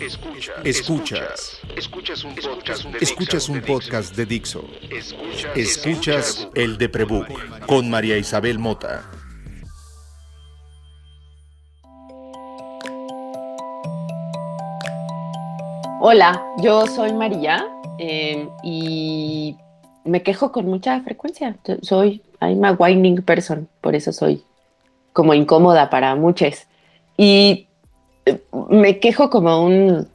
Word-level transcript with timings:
Escuchas. 0.00 0.56
Escuchas. 0.64 1.60
Escuchas 1.76 2.24
un 2.24 2.34
podcast 2.34 2.84
de, 2.84 2.98
Escuchas 3.00 3.48
un 3.50 3.60
podcast 3.60 4.16
de 4.16 4.24
Dixo. 4.24 4.64
Escuchas 5.54 6.48
el 6.54 6.78
de 6.78 6.88
Prebook 6.88 7.28
con 7.66 7.90
María 7.90 8.16
Isabel 8.16 8.58
Mota. 8.58 9.04
Hola, 16.00 16.42
yo 16.62 16.86
soy 16.86 17.12
María 17.12 17.66
eh, 17.98 18.48
y 18.62 19.54
me 20.06 20.22
quejo 20.22 20.50
con 20.50 20.64
mucha 20.64 21.02
frecuencia. 21.02 21.58
Soy, 21.82 22.22
I'm 22.40 22.64
a 22.64 22.72
whining 22.72 23.20
person, 23.20 23.68
por 23.82 23.94
eso 23.94 24.12
soy 24.12 24.42
como 25.12 25.34
incómoda 25.34 25.90
para 25.90 26.14
muchos. 26.14 26.66
Y 27.18 27.66
me 28.68 28.98
quejo 28.98 29.30
como 29.30 29.64
un 29.64 30.08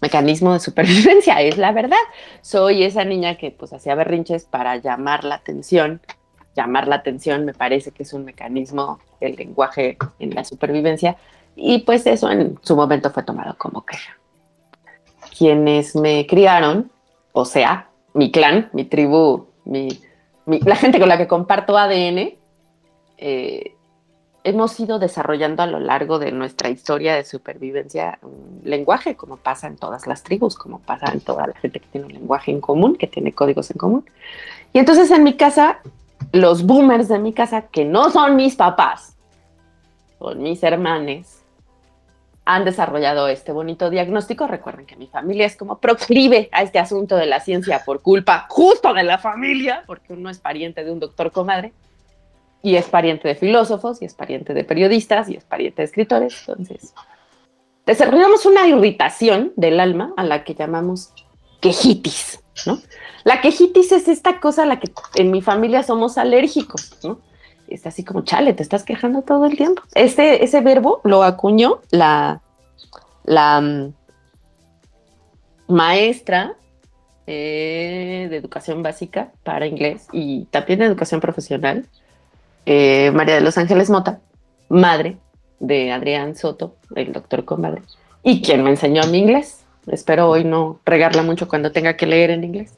mecanismo 0.00 0.52
de 0.52 0.60
supervivencia, 0.60 1.40
es 1.40 1.58
la 1.58 1.72
verdad. 1.72 1.98
Soy 2.40 2.82
esa 2.84 3.04
niña 3.04 3.36
que 3.36 3.50
pues 3.50 3.72
hacía 3.72 3.94
berrinches 3.94 4.44
para 4.44 4.76
llamar 4.76 5.24
la 5.24 5.36
atención. 5.36 6.00
Llamar 6.56 6.88
la 6.88 6.96
atención 6.96 7.44
me 7.44 7.54
parece 7.54 7.92
que 7.92 8.02
es 8.02 8.12
un 8.12 8.24
mecanismo 8.24 8.98
del 9.20 9.36
lenguaje 9.36 9.96
en 10.18 10.34
la 10.34 10.44
supervivencia 10.44 11.16
y 11.54 11.80
pues 11.80 12.06
eso 12.06 12.30
en 12.30 12.58
su 12.62 12.76
momento 12.76 13.10
fue 13.10 13.22
tomado 13.22 13.56
como 13.56 13.84
queja. 13.84 14.16
Quienes 15.36 15.94
me 15.94 16.26
criaron, 16.26 16.90
o 17.32 17.44
sea, 17.44 17.88
mi 18.14 18.30
clan, 18.30 18.68
mi 18.72 18.84
tribu, 18.84 19.46
la 19.64 20.76
gente 20.76 20.98
con 20.98 21.08
la 21.08 21.18
que 21.18 21.28
comparto 21.28 21.76
ADN, 21.76 22.34
eh, 23.18 23.74
hemos 24.44 24.78
ido 24.80 24.98
desarrollando 24.98 25.62
a 25.62 25.66
lo 25.66 25.80
largo 25.80 26.18
de 26.18 26.32
nuestra 26.32 26.70
historia 26.70 27.14
de 27.14 27.24
supervivencia 27.24 28.18
un 28.22 28.60
lenguaje, 28.64 29.16
como 29.16 29.36
pasa 29.36 29.66
en 29.66 29.76
todas 29.76 30.06
las 30.06 30.22
tribus, 30.22 30.56
como 30.56 30.80
pasa 30.80 31.12
en 31.12 31.20
toda 31.20 31.46
la 31.46 31.54
gente 31.54 31.80
que 31.80 31.86
tiene 31.88 32.06
un 32.06 32.12
lenguaje 32.12 32.50
en 32.50 32.60
común, 32.60 32.96
que 32.96 33.06
tiene 33.06 33.32
códigos 33.32 33.70
en 33.70 33.78
común. 33.78 34.04
Y 34.72 34.78
entonces 34.78 35.10
en 35.10 35.24
mi 35.24 35.34
casa, 35.34 35.80
los 36.32 36.64
boomers 36.64 37.08
de 37.08 37.18
mi 37.18 37.32
casa, 37.32 37.62
que 37.62 37.84
no 37.84 38.10
son 38.10 38.36
mis 38.36 38.56
papás, 38.56 39.16
son 40.18 40.42
mis 40.42 40.62
hermanes, 40.62 41.42
han 42.46 42.64
desarrollado 42.64 43.28
este 43.28 43.52
bonito 43.52 43.90
diagnóstico. 43.90 44.46
Recuerden 44.46 44.86
que 44.86 44.96
mi 44.96 45.06
familia 45.06 45.46
es 45.46 45.56
como 45.56 45.78
proclive 45.78 46.48
a 46.52 46.62
este 46.62 46.78
asunto 46.78 47.16
de 47.16 47.26
la 47.26 47.40
ciencia 47.40 47.84
por 47.84 48.00
culpa 48.00 48.46
justo 48.48 48.94
de 48.94 49.04
la 49.04 49.18
familia, 49.18 49.84
porque 49.86 50.14
uno 50.14 50.30
es 50.30 50.38
pariente 50.38 50.82
de 50.82 50.90
un 50.90 50.98
doctor 50.98 51.30
comadre 51.30 51.72
y 52.62 52.76
es 52.76 52.88
pariente 52.88 53.28
de 53.28 53.34
filósofos, 53.34 54.02
y 54.02 54.04
es 54.04 54.14
pariente 54.14 54.54
de 54.54 54.64
periodistas, 54.64 55.28
y 55.28 55.36
es 55.36 55.44
pariente 55.44 55.82
de 55.82 55.86
escritores. 55.86 56.48
Entonces, 56.48 56.94
desarrollamos 57.86 58.46
una 58.46 58.66
irritación 58.66 59.52
del 59.56 59.80
alma 59.80 60.12
a 60.16 60.24
la 60.24 60.44
que 60.44 60.54
llamamos 60.54 61.12
quejitis, 61.60 62.40
¿no? 62.66 62.78
La 63.24 63.40
quejitis 63.40 63.92
es 63.92 64.08
esta 64.08 64.40
cosa 64.40 64.62
a 64.62 64.66
la 64.66 64.80
que 64.80 64.90
en 65.14 65.30
mi 65.30 65.42
familia 65.42 65.82
somos 65.82 66.18
alérgicos, 66.18 66.98
¿no? 67.02 67.20
Es 67.68 67.86
así 67.86 68.04
como, 68.04 68.22
chale, 68.22 68.52
te 68.52 68.62
estás 68.62 68.82
quejando 68.82 69.22
todo 69.22 69.46
el 69.46 69.56
tiempo. 69.56 69.82
Ese, 69.94 70.42
ese 70.42 70.60
verbo 70.60 71.00
lo 71.04 71.22
acuñó 71.22 71.80
la, 71.90 72.42
la 73.24 73.60
mm, 73.60 73.94
maestra 75.68 76.56
eh, 77.26 78.26
de 78.28 78.36
educación 78.36 78.82
básica 78.82 79.30
para 79.44 79.66
inglés 79.66 80.08
y 80.12 80.46
también 80.46 80.80
de 80.80 80.86
educación 80.86 81.20
profesional, 81.20 81.86
eh, 82.66 83.10
María 83.12 83.34
de 83.34 83.40
los 83.40 83.58
Ángeles 83.58 83.90
Mota, 83.90 84.20
madre 84.68 85.16
de 85.58 85.92
Adrián 85.92 86.36
Soto, 86.36 86.76
el 86.94 87.12
doctor 87.12 87.44
comadre, 87.44 87.82
y 88.22 88.42
quien 88.42 88.62
me 88.62 88.70
enseñó 88.70 89.02
mi 89.06 89.18
inglés. 89.18 89.64
Espero 89.86 90.28
hoy 90.28 90.44
no 90.44 90.80
regarla 90.84 91.22
mucho 91.22 91.48
cuando 91.48 91.72
tenga 91.72 91.96
que 91.96 92.06
leer 92.06 92.30
en 92.30 92.44
inglés. 92.44 92.74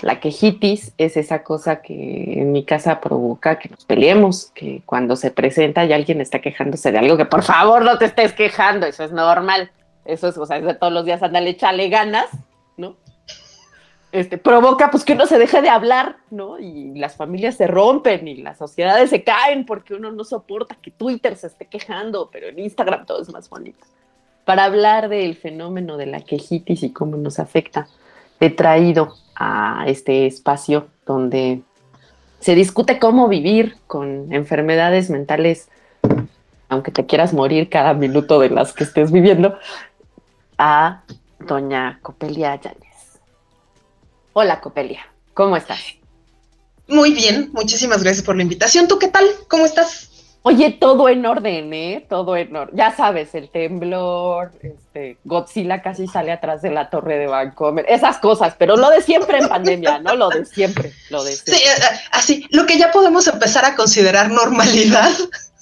La 0.00 0.20
quejitis 0.20 0.92
es 0.96 1.16
esa 1.16 1.42
cosa 1.42 1.82
que 1.82 2.40
en 2.40 2.52
mi 2.52 2.64
casa 2.64 3.00
provoca 3.00 3.58
que 3.58 3.68
nos 3.68 3.84
peleemos, 3.84 4.50
que 4.54 4.82
cuando 4.86 5.16
se 5.16 5.30
presenta 5.30 5.84
y 5.84 5.92
alguien 5.92 6.20
está 6.20 6.40
quejándose 6.40 6.90
de 6.90 6.98
algo, 6.98 7.16
que 7.16 7.26
por 7.26 7.42
favor 7.42 7.84
no 7.84 7.98
te 7.98 8.06
estés 8.06 8.32
quejando, 8.32 8.86
eso 8.86 9.04
es 9.04 9.12
normal. 9.12 9.70
Eso 10.04 10.28
es, 10.28 10.36
o 10.36 10.44
sea, 10.44 10.58
es 10.58 10.64
de 10.64 10.74
todos 10.74 10.92
los 10.92 11.04
días, 11.04 11.22
andale, 11.22 11.50
échale 11.50 11.88
ganas, 11.88 12.26
¿no? 12.76 12.96
Este, 14.14 14.38
provoca 14.38 14.92
pues 14.92 15.04
que 15.04 15.14
uno 15.14 15.26
se 15.26 15.38
deje 15.38 15.60
de 15.60 15.68
hablar, 15.68 16.18
¿no? 16.30 16.60
Y 16.60 16.94
las 16.94 17.16
familias 17.16 17.56
se 17.56 17.66
rompen 17.66 18.28
y 18.28 18.36
las 18.36 18.58
sociedades 18.58 19.10
se 19.10 19.24
caen 19.24 19.66
porque 19.66 19.92
uno 19.92 20.12
no 20.12 20.22
soporta 20.22 20.76
que 20.76 20.92
Twitter 20.92 21.36
se 21.36 21.48
esté 21.48 21.66
quejando, 21.66 22.30
pero 22.32 22.46
en 22.46 22.60
Instagram 22.60 23.06
todo 23.06 23.20
es 23.20 23.32
más 23.32 23.50
bonito. 23.50 23.84
Para 24.44 24.66
hablar 24.66 25.08
del 25.08 25.34
fenómeno 25.34 25.96
de 25.96 26.06
la 26.06 26.20
quejitis 26.20 26.84
y 26.84 26.92
cómo 26.92 27.16
nos 27.16 27.40
afecta, 27.40 27.88
he 28.38 28.50
traído 28.50 29.16
a 29.34 29.82
este 29.88 30.26
espacio 30.26 30.86
donde 31.04 31.62
se 32.38 32.54
discute 32.54 33.00
cómo 33.00 33.26
vivir 33.26 33.78
con 33.88 34.32
enfermedades 34.32 35.10
mentales, 35.10 35.68
aunque 36.68 36.92
te 36.92 37.04
quieras 37.04 37.32
morir 37.32 37.68
cada 37.68 37.94
minuto 37.94 38.38
de 38.38 38.50
las 38.50 38.74
que 38.74 38.84
estés 38.84 39.10
viviendo, 39.10 39.58
a 40.56 41.02
doña 41.40 41.98
Copelia 42.00 42.54
Yáñez. 42.54 42.93
Hola, 44.36 44.60
Copelia. 44.60 45.06
¿Cómo 45.32 45.56
estás? 45.56 45.80
Muy 46.88 47.12
bien, 47.14 47.50
muchísimas 47.52 48.02
gracias 48.02 48.26
por 48.26 48.34
la 48.34 48.42
invitación. 48.42 48.88
¿Tú 48.88 48.98
qué 48.98 49.06
tal? 49.06 49.24
¿Cómo 49.48 49.64
estás? 49.64 50.10
Oye, 50.42 50.72
todo 50.72 51.08
en 51.08 51.24
orden, 51.24 51.72
¿eh? 51.72 52.04
Todo 52.08 52.36
en 52.36 52.54
orden. 52.54 52.76
Ya 52.76 52.94
sabes, 52.94 53.32
el 53.36 53.48
temblor, 53.48 54.50
este, 54.60 55.18
Godzilla 55.22 55.80
casi 55.82 56.08
sale 56.08 56.32
atrás 56.32 56.62
de 56.62 56.70
la 56.70 56.90
torre 56.90 57.16
de 57.16 57.28
Vancouver, 57.28 57.86
esas 57.88 58.18
cosas, 58.18 58.56
pero 58.58 58.76
lo 58.76 58.90
de 58.90 59.02
siempre 59.02 59.38
en 59.38 59.48
pandemia, 59.48 60.00
¿no? 60.00 60.16
Lo 60.16 60.28
de 60.28 60.44
siempre, 60.44 60.92
lo 61.10 61.22
de 61.22 61.32
siempre. 61.32 61.54
Sí, 61.54 61.62
eh, 61.62 61.98
así, 62.10 62.46
lo 62.50 62.66
que 62.66 62.76
ya 62.76 62.90
podemos 62.90 63.28
empezar 63.28 63.64
a 63.64 63.76
considerar 63.76 64.32
normalidad. 64.32 65.10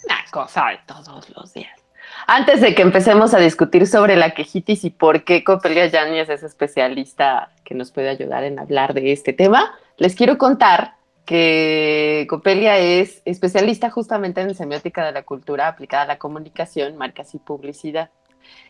Una 0.05 0.25
cosa 0.31 0.69
de 0.69 0.79
todos 0.87 1.29
los 1.29 1.53
días. 1.53 1.82
Antes 2.27 2.61
de 2.61 2.75
que 2.75 2.83
empecemos 2.83 3.35
a 3.35 3.39
discutir 3.39 3.87
sobre 3.87 4.17
la 4.17 4.31
quejitis 4.31 4.85
y 4.85 4.91
por 4.91 5.25
qué 5.25 5.43
Copelia 5.43 5.87
Yáñez 5.87 6.29
es 6.29 6.43
especialista 6.43 7.51
que 7.65 7.75
nos 7.75 7.91
puede 7.91 8.09
ayudar 8.09 8.45
en 8.45 8.59
hablar 8.59 8.95
de 8.95 9.13
este 9.13 9.33
tema, 9.33 9.73
les 9.97 10.15
quiero 10.15 10.39
contar 10.39 10.95
que 11.25 12.27
Copelia 12.29 12.79
es 12.79 13.23
especialista 13.25 13.91
justamente 13.91 14.41
en 14.41 14.55
semiótica 14.55 15.05
de 15.05 15.13
la 15.13 15.23
cultura 15.23 15.69
aplicada 15.69 16.03
a 16.03 16.07
la 16.07 16.19
comunicación, 16.19 16.97
marcas 16.97 17.35
y 17.35 17.39
publicidad. 17.39 18.11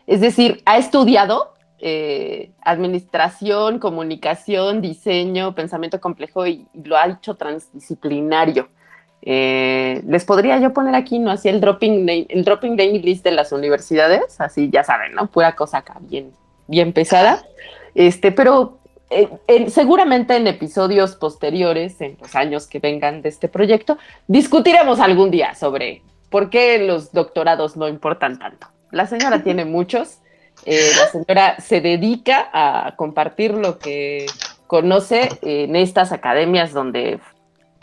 Es 0.06 0.20
decir, 0.20 0.62
ha 0.66 0.78
estudiado 0.78 1.54
eh, 1.78 2.52
administración, 2.62 3.78
comunicación, 3.78 4.80
diseño, 4.80 5.54
pensamiento 5.54 6.00
complejo 6.00 6.46
y 6.46 6.66
lo 6.84 6.96
ha 6.96 7.06
hecho 7.06 7.34
transdisciplinario. 7.34 8.68
Eh, 9.24 10.02
les 10.06 10.24
podría 10.24 10.58
yo 10.58 10.72
poner 10.72 10.96
aquí, 10.96 11.20
¿no? 11.20 11.30
Así 11.30 11.48
el 11.48 11.60
dropping 11.60 12.00
name, 12.04 12.26
el 12.28 12.44
dropping 12.44 12.74
name 12.74 12.98
list 12.98 13.24
de 13.24 13.30
las 13.30 13.52
universidades, 13.52 14.40
así 14.40 14.68
ya 14.70 14.82
saben, 14.82 15.14
¿no? 15.14 15.28
Pura 15.28 15.54
cosa 15.54 15.78
acá, 15.78 15.96
bien, 16.00 16.32
bien 16.66 16.92
pesada. 16.92 17.44
Este, 17.94 18.32
pero 18.32 18.78
eh, 19.10 19.70
seguramente 19.70 20.34
en 20.34 20.48
episodios 20.48 21.14
posteriores, 21.14 22.00
en 22.00 22.16
los 22.20 22.34
años 22.34 22.66
que 22.66 22.80
vengan 22.80 23.22
de 23.22 23.28
este 23.28 23.48
proyecto, 23.48 23.96
discutiremos 24.26 24.98
algún 24.98 25.30
día 25.30 25.54
sobre 25.54 26.02
por 26.28 26.50
qué 26.50 26.78
los 26.78 27.12
doctorados 27.12 27.76
no 27.76 27.86
importan 27.86 28.40
tanto. 28.40 28.66
La 28.90 29.06
señora 29.06 29.42
tiene 29.44 29.64
muchos, 29.64 30.18
eh, 30.66 30.90
la 30.98 31.06
señora 31.08 31.60
se 31.60 31.80
dedica 31.80 32.50
a 32.52 32.96
compartir 32.96 33.54
lo 33.54 33.78
que 33.78 34.26
conoce 34.66 35.28
en 35.42 35.76
estas 35.76 36.12
academias 36.12 36.72
donde 36.72 37.20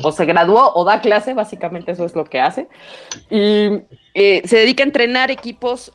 o 0.01 0.11
se 0.11 0.25
graduó 0.25 0.71
o 0.73 0.83
da 0.85 1.01
clase, 1.01 1.33
básicamente 1.33 1.91
eso 1.91 2.05
es 2.05 2.15
lo 2.15 2.25
que 2.25 2.39
hace. 2.39 2.67
Y 3.29 3.81
eh, 4.13 4.41
se 4.45 4.57
dedica 4.57 4.83
a 4.83 4.87
entrenar 4.87 5.31
equipos 5.31 5.91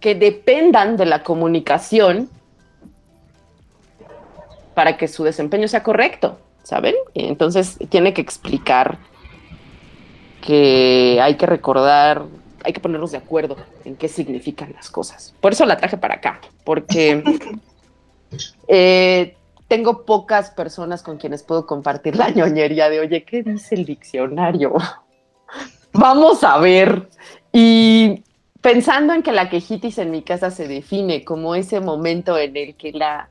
que 0.00 0.14
dependan 0.14 0.96
de 0.96 1.06
la 1.06 1.22
comunicación 1.22 2.30
para 4.74 4.96
que 4.96 5.08
su 5.08 5.24
desempeño 5.24 5.66
sea 5.66 5.82
correcto, 5.82 6.38
¿saben? 6.62 6.94
Entonces 7.14 7.78
tiene 7.88 8.14
que 8.14 8.20
explicar 8.20 8.98
que 10.40 11.18
hay 11.20 11.34
que 11.36 11.46
recordar, 11.46 12.22
hay 12.64 12.72
que 12.72 12.80
ponernos 12.80 13.10
de 13.10 13.18
acuerdo 13.18 13.56
en 13.84 13.96
qué 13.96 14.08
significan 14.08 14.72
las 14.72 14.88
cosas. 14.88 15.34
Por 15.40 15.52
eso 15.52 15.66
la 15.66 15.76
traje 15.76 15.98
para 15.98 16.14
acá, 16.14 16.40
porque 16.64 17.24
eh, 18.68 19.36
tengo 19.68 20.06
pocas 20.06 20.50
personas 20.50 21.02
con 21.02 21.18
quienes 21.18 21.42
puedo 21.42 21.66
compartir 21.66 22.16
la 22.16 22.30
ñoñería 22.30 22.88
de, 22.88 23.00
oye, 23.00 23.24
¿qué 23.24 23.42
dice 23.42 23.74
el 23.74 23.84
diccionario? 23.84 24.74
Vamos 25.92 26.42
a 26.42 26.58
ver. 26.58 27.08
Y 27.52 28.24
pensando 28.62 29.12
en 29.12 29.22
que 29.22 29.32
la 29.32 29.50
quejitis 29.50 29.98
en 29.98 30.10
mi 30.10 30.22
casa 30.22 30.50
se 30.50 30.66
define 30.66 31.22
como 31.24 31.54
ese 31.54 31.80
momento 31.80 32.38
en 32.38 32.56
el 32.56 32.74
que 32.76 32.92
la, 32.92 33.28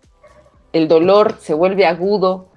el 0.74 0.88
dolor 0.88 1.38
se 1.39 1.56
vuelve 1.56 1.88
agudo 1.88 2.50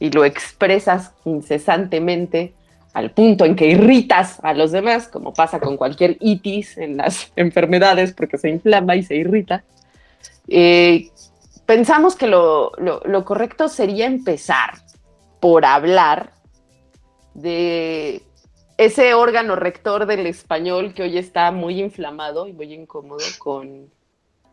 y 0.00 0.10
lo 0.10 0.24
expresas 0.24 1.12
incesantemente 1.24 2.54
al 2.94 3.10
punto 3.10 3.44
en 3.44 3.54
que 3.56 3.66
irritas 3.66 4.42
a 4.42 4.54
los 4.54 4.72
demás, 4.72 5.06
como 5.06 5.34
pasa 5.34 5.60
con 5.60 5.76
cualquier 5.76 6.16
itis 6.20 6.78
en 6.78 6.96
las 6.96 7.30
enfermedades, 7.36 8.14
porque 8.14 8.38
se 8.38 8.48
inflama 8.48 8.96
y 8.96 9.02
se 9.02 9.16
irrita, 9.16 9.64
eh, 10.48 11.10
pensamos 11.68 12.16
que 12.16 12.26
lo, 12.26 12.72
correcto 13.26 13.68
sería 13.68 14.06
empezar 14.06 14.70
por 15.38 15.66
hablar 15.66 16.30
de 17.34 18.22
ese 18.78 19.12
órgano 19.12 19.54
rector 19.54 20.06
del 20.06 20.26
español 20.26 20.94
que 20.94 21.02
hoy 21.02 21.18
está 21.18 21.52
muy 21.52 21.78
inflamado 21.78 22.48
y 22.48 22.54
muy 22.54 22.72
incómodo 22.72 23.22
con 23.36 23.90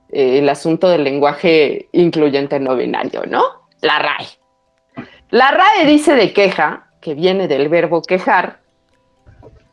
eh, 0.10 0.40
el 0.40 0.50
asunto 0.50 0.90
del 0.90 1.06
lenguaje 1.06 1.88
incluyente 1.94 2.60
no 2.60 2.76
binario, 2.76 3.24
¿no? 3.26 3.44
La 3.80 3.98
RAE. 3.98 5.08
La 5.30 5.52
RAE 5.52 5.86
dice 5.86 6.16
de 6.16 6.34
queja, 6.34 6.90
que 7.00 7.14
viene 7.14 7.48
del 7.48 7.70
verbo 7.70 8.02
quejar, 8.02 8.60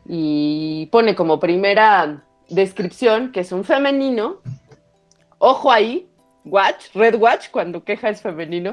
y 0.06 0.86
pone 0.92 1.16
como 1.16 1.40
primera 1.40 2.22
descripción 2.48 3.32
que 3.32 3.40
es 3.40 3.50
un 3.50 3.64
femenino. 3.64 4.36
Ojo 5.38 5.72
ahí, 5.72 6.08
watch, 6.44 6.94
red 6.94 7.16
watch, 7.16 7.50
cuando 7.50 7.84
queja 7.84 8.08
es 8.08 8.20
femenino. 8.20 8.72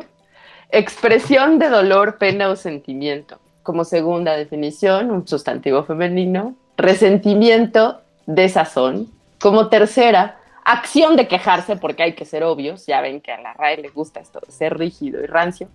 Expresión 0.71 1.59
de 1.59 1.69
dolor, 1.69 2.17
pena 2.17 2.49
o 2.49 2.55
sentimiento. 2.55 3.39
Como 3.63 3.83
segunda 3.83 4.35
definición, 4.35 5.11
un 5.11 5.27
sustantivo 5.27 5.83
femenino. 5.83 6.55
Resentimiento, 6.77 8.01
desazón. 8.25 9.09
Como 9.39 9.69
tercera, 9.69 10.37
acción 10.63 11.15
de 11.15 11.27
quejarse, 11.27 11.75
porque 11.75 12.03
hay 12.03 12.13
que 12.13 12.25
ser 12.25 12.43
obvios. 12.43 12.85
Ya 12.85 13.01
ven 13.01 13.21
que 13.21 13.31
a 13.31 13.41
la 13.41 13.53
RAE 13.53 13.77
le 13.77 13.89
gusta 13.89 14.19
esto 14.19 14.39
ser 14.47 14.77
rígido 14.77 15.21
y 15.23 15.25
rancio. 15.25 15.67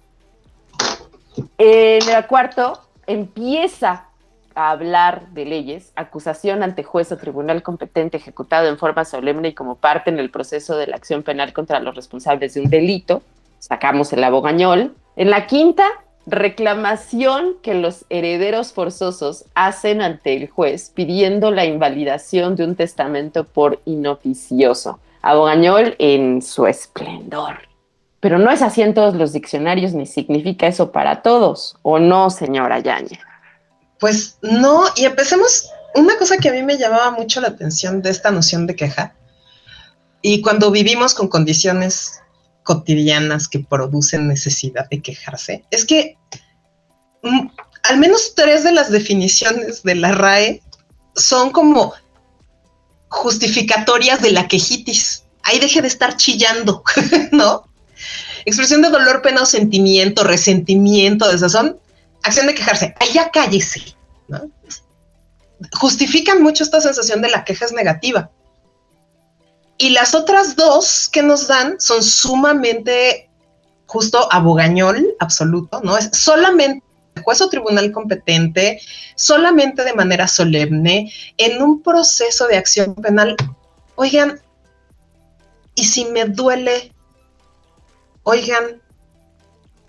En 1.58 2.08
el 2.08 2.26
cuarto, 2.26 2.80
empieza 3.06 4.08
a 4.54 4.70
hablar 4.70 5.28
de 5.28 5.44
leyes, 5.44 5.92
acusación 5.96 6.62
ante 6.62 6.82
juez 6.82 7.10
o 7.12 7.16
tribunal 7.16 7.62
competente 7.62 8.16
ejecutado 8.16 8.68
en 8.68 8.78
forma 8.78 9.04
solemne 9.04 9.48
y 9.48 9.54
como 9.54 9.76
parte 9.76 10.10
en 10.10 10.18
el 10.18 10.30
proceso 10.30 10.76
de 10.76 10.86
la 10.86 10.96
acción 10.96 11.22
penal 11.22 11.52
contra 11.52 11.80
los 11.80 11.94
responsables 11.94 12.54
de 12.54 12.60
un 12.60 12.70
delito, 12.70 13.22
sacamos 13.58 14.12
el 14.12 14.22
abogañol. 14.24 14.94
En 15.16 15.30
la 15.30 15.46
quinta, 15.46 15.84
reclamación 16.26 17.56
que 17.62 17.74
los 17.74 18.04
herederos 18.08 18.72
forzosos 18.72 19.44
hacen 19.54 20.02
ante 20.02 20.36
el 20.36 20.48
juez 20.48 20.90
pidiendo 20.94 21.50
la 21.50 21.64
invalidación 21.64 22.56
de 22.56 22.64
un 22.64 22.76
testamento 22.76 23.44
por 23.44 23.80
inoficioso. 23.84 25.00
Abogañol 25.22 25.96
en 25.98 26.42
su 26.42 26.66
esplendor. 26.66 27.68
Pero 28.20 28.38
no 28.38 28.50
es 28.50 28.62
así 28.62 28.80
en 28.80 28.94
todos 28.94 29.14
los 29.14 29.32
diccionarios 29.32 29.92
ni 29.92 30.06
significa 30.06 30.66
eso 30.66 30.92
para 30.92 31.20
todos, 31.20 31.76
¿o 31.82 31.98
no, 31.98 32.30
señora 32.30 32.78
Yaña? 32.78 33.20
Pues 34.04 34.36
no, 34.42 34.84
y 34.96 35.06
empecemos, 35.06 35.70
una 35.94 36.18
cosa 36.18 36.36
que 36.36 36.50
a 36.50 36.52
mí 36.52 36.62
me 36.62 36.76
llamaba 36.76 37.12
mucho 37.12 37.40
la 37.40 37.48
atención 37.48 38.02
de 38.02 38.10
esta 38.10 38.30
noción 38.30 38.66
de 38.66 38.76
queja, 38.76 39.14
y 40.20 40.42
cuando 40.42 40.70
vivimos 40.70 41.14
con 41.14 41.28
condiciones 41.28 42.20
cotidianas 42.64 43.48
que 43.48 43.60
producen 43.60 44.28
necesidad 44.28 44.90
de 44.90 45.00
quejarse, 45.00 45.64
es 45.70 45.86
que 45.86 46.18
mm, 47.22 47.48
al 47.84 47.96
menos 47.96 48.34
tres 48.34 48.62
de 48.62 48.72
las 48.72 48.90
definiciones 48.90 49.82
de 49.84 49.94
la 49.94 50.12
RAE 50.12 50.62
son 51.16 51.50
como 51.50 51.94
justificatorias 53.08 54.20
de 54.20 54.32
la 54.32 54.48
quejitis. 54.48 55.24
Ahí 55.44 55.58
deje 55.60 55.80
de 55.80 55.88
estar 55.88 56.18
chillando, 56.18 56.84
¿no? 57.32 57.66
Expresión 58.44 58.82
de 58.82 58.90
dolor, 58.90 59.22
pena 59.22 59.40
o 59.40 59.46
sentimiento, 59.46 60.24
resentimiento, 60.24 61.26
desazón, 61.26 61.80
acción 62.24 62.46
de 62.46 62.54
quejarse. 62.54 62.94
Ay, 62.98 63.12
ya 63.12 63.30
cállese. 63.30 63.96
¿no? 64.28 64.50
Justifican 65.72 66.42
mucho 66.42 66.64
esta 66.64 66.80
sensación 66.80 67.22
de 67.22 67.30
la 67.30 67.44
queja 67.44 67.64
es 67.64 67.72
negativa. 67.72 68.30
Y 69.78 69.90
las 69.90 70.14
otras 70.14 70.56
dos 70.56 71.08
que 71.12 71.22
nos 71.22 71.46
dan 71.46 71.80
son 71.80 72.02
sumamente 72.02 73.30
justo 73.86 74.32
abogañol 74.32 75.14
absoluto, 75.20 75.80
¿no? 75.82 75.96
Es 75.96 76.10
solamente 76.12 76.82
juez 77.22 77.40
o 77.40 77.48
tribunal 77.48 77.92
competente, 77.92 78.80
solamente 79.14 79.84
de 79.84 79.94
manera 79.94 80.26
solemne, 80.26 81.12
en 81.38 81.62
un 81.62 81.82
proceso 81.82 82.46
de 82.46 82.56
acción 82.56 82.94
penal. 82.96 83.36
Oigan, 83.94 84.40
¿y 85.74 85.84
si 85.84 86.06
me 86.06 86.24
duele 86.24 86.94
oigan, 88.24 88.82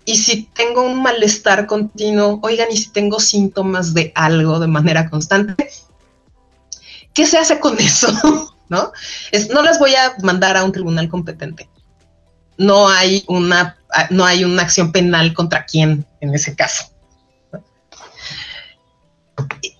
y 0.06 0.16
si 0.16 0.44
tengo 0.44 0.82
un 0.82 1.02
malestar 1.02 1.66
continuo, 1.66 2.38
oigan, 2.42 2.68
y 2.70 2.76
si 2.76 2.90
tengo 2.90 3.18
síntomas 3.18 3.92
de 3.92 4.12
algo 4.14 4.60
de 4.60 4.68
manera 4.68 5.10
constante, 5.10 5.68
¿qué 7.12 7.26
se 7.26 7.36
hace 7.36 7.58
con 7.58 7.78
eso? 7.78 8.08
¿No? 8.68 8.92
no 9.50 9.62
las 9.62 9.78
voy 9.78 9.94
a 9.94 10.14
mandar 10.22 10.56
a 10.56 10.64
un 10.64 10.72
tribunal 10.72 11.08
competente. 11.08 11.68
No 12.56 12.88
hay 12.88 13.24
una, 13.26 13.76
no 14.10 14.24
hay 14.24 14.44
una 14.44 14.62
acción 14.62 14.92
penal 14.92 15.34
contra 15.34 15.64
quién 15.66 16.06
en 16.20 16.34
ese 16.34 16.54
caso. 16.54 16.84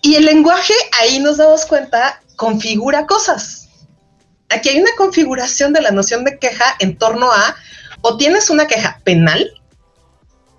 Y 0.03 0.17
el 0.17 0.25
lenguaje, 0.25 0.75
ahí 1.01 1.21
nos 1.21 1.37
damos 1.39 1.67
cuenta, 1.67 2.21
configura 2.35 3.07
cosas. 3.07 3.69
Aquí 4.49 4.69
hay 4.69 4.81
una 4.81 4.91
configuración 4.97 5.73
de 5.73 5.83
la 5.83 5.91
noción 5.93 6.25
de 6.25 6.39
queja 6.39 6.65
en 6.81 6.97
torno 6.97 7.31
a 7.31 7.57
o 8.03 8.17
tienes 8.17 8.51
una 8.51 8.67
queja 8.67 9.01
penal 9.05 9.51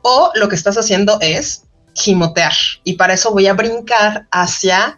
o 0.09 0.31
lo 0.36 0.48
que 0.48 0.56
estás 0.56 0.77
haciendo 0.77 1.18
es 1.19 1.63
gimotear. 1.94 2.54
Y 2.86 2.94
para 2.94 3.13
eso 3.13 3.31
voy 3.31 3.48
a 3.48 3.54
brincar 3.54 4.25
hacia 4.31 4.98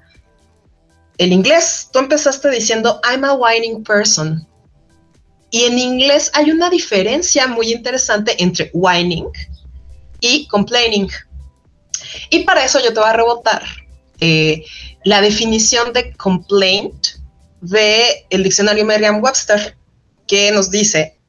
el 1.18 1.34
inglés. 1.34 1.90
Tú 1.92 1.98
empezaste 1.98 2.52
diciendo, 2.52 3.02
I'm 3.04 3.24
a 3.24 3.34
whining 3.34 3.84
person. 3.84 4.48
Y 5.50 5.64
en 5.64 5.80
inglés 5.80 6.30
hay 6.36 6.52
una 6.52 6.70
diferencia 6.70 7.48
muy 7.48 7.72
interesante 7.72 8.36
entre 8.38 8.70
whining 8.72 9.26
y 10.20 10.48
complaining. 10.48 11.10
Y 12.30 12.44
para 12.44 12.64
eso 12.64 12.80
yo 12.80 12.94
te 12.94 13.00
voy 13.00 13.10
a 13.10 13.14
rebotar 13.14 13.64
eh, 14.20 14.64
la 15.06 15.22
definición 15.22 15.92
de 15.92 16.14
complaint 16.18 17.08
de 17.62 18.28
el 18.30 18.44
diccionario 18.44 18.86
Merriam-Webster, 18.86 19.76
que 20.28 20.52
nos 20.52 20.70
dice 20.70 21.20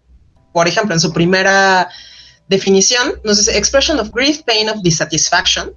por 0.52 0.66
ejemplo, 0.68 0.94
en 0.94 1.00
su 1.00 1.12
primera 1.12 1.88
definición, 2.50 3.14
nos 3.24 3.38
dice 3.38 3.56
expression 3.56 3.98
of 4.00 4.10
grief, 4.10 4.42
pain 4.42 4.68
of 4.68 4.82
dissatisfaction. 4.82 5.72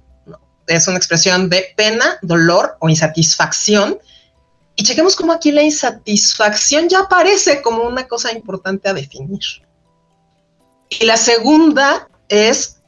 Es 0.66 0.88
una 0.88 0.96
expresión 0.96 1.48
de 1.48 1.72
pena, 1.76 2.18
dolor 2.22 2.76
o 2.80 2.88
insatisfacción. 2.88 3.98
Y 4.74 4.82
chequemos 4.82 5.14
cómo 5.14 5.32
aquí 5.32 5.52
la 5.52 5.62
insatisfacción 5.62 6.88
ya 6.88 7.00
aparece 7.00 7.62
como 7.62 7.84
una 7.84 8.08
cosa 8.08 8.32
importante 8.32 8.88
a 8.88 8.92
definir. 8.92 9.40
Y 10.88 11.04
la 11.04 11.16
segunda 11.16 12.08
es 12.28 12.80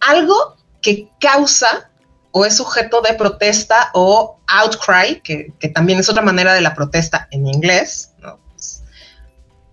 algo 0.00 0.56
que 0.82 1.08
causa 1.20 1.90
o 2.32 2.44
es 2.44 2.56
sujeto 2.56 3.00
de 3.00 3.14
protesta 3.14 3.90
o 3.94 4.40
outcry, 4.48 5.20
que, 5.20 5.68
también 5.68 6.00
es 6.00 6.08
otra 6.08 6.22
manera 6.22 6.52
de 6.52 6.60
la 6.60 6.74
protesta 6.74 7.28
en 7.30 7.46
inglés. 7.46 8.10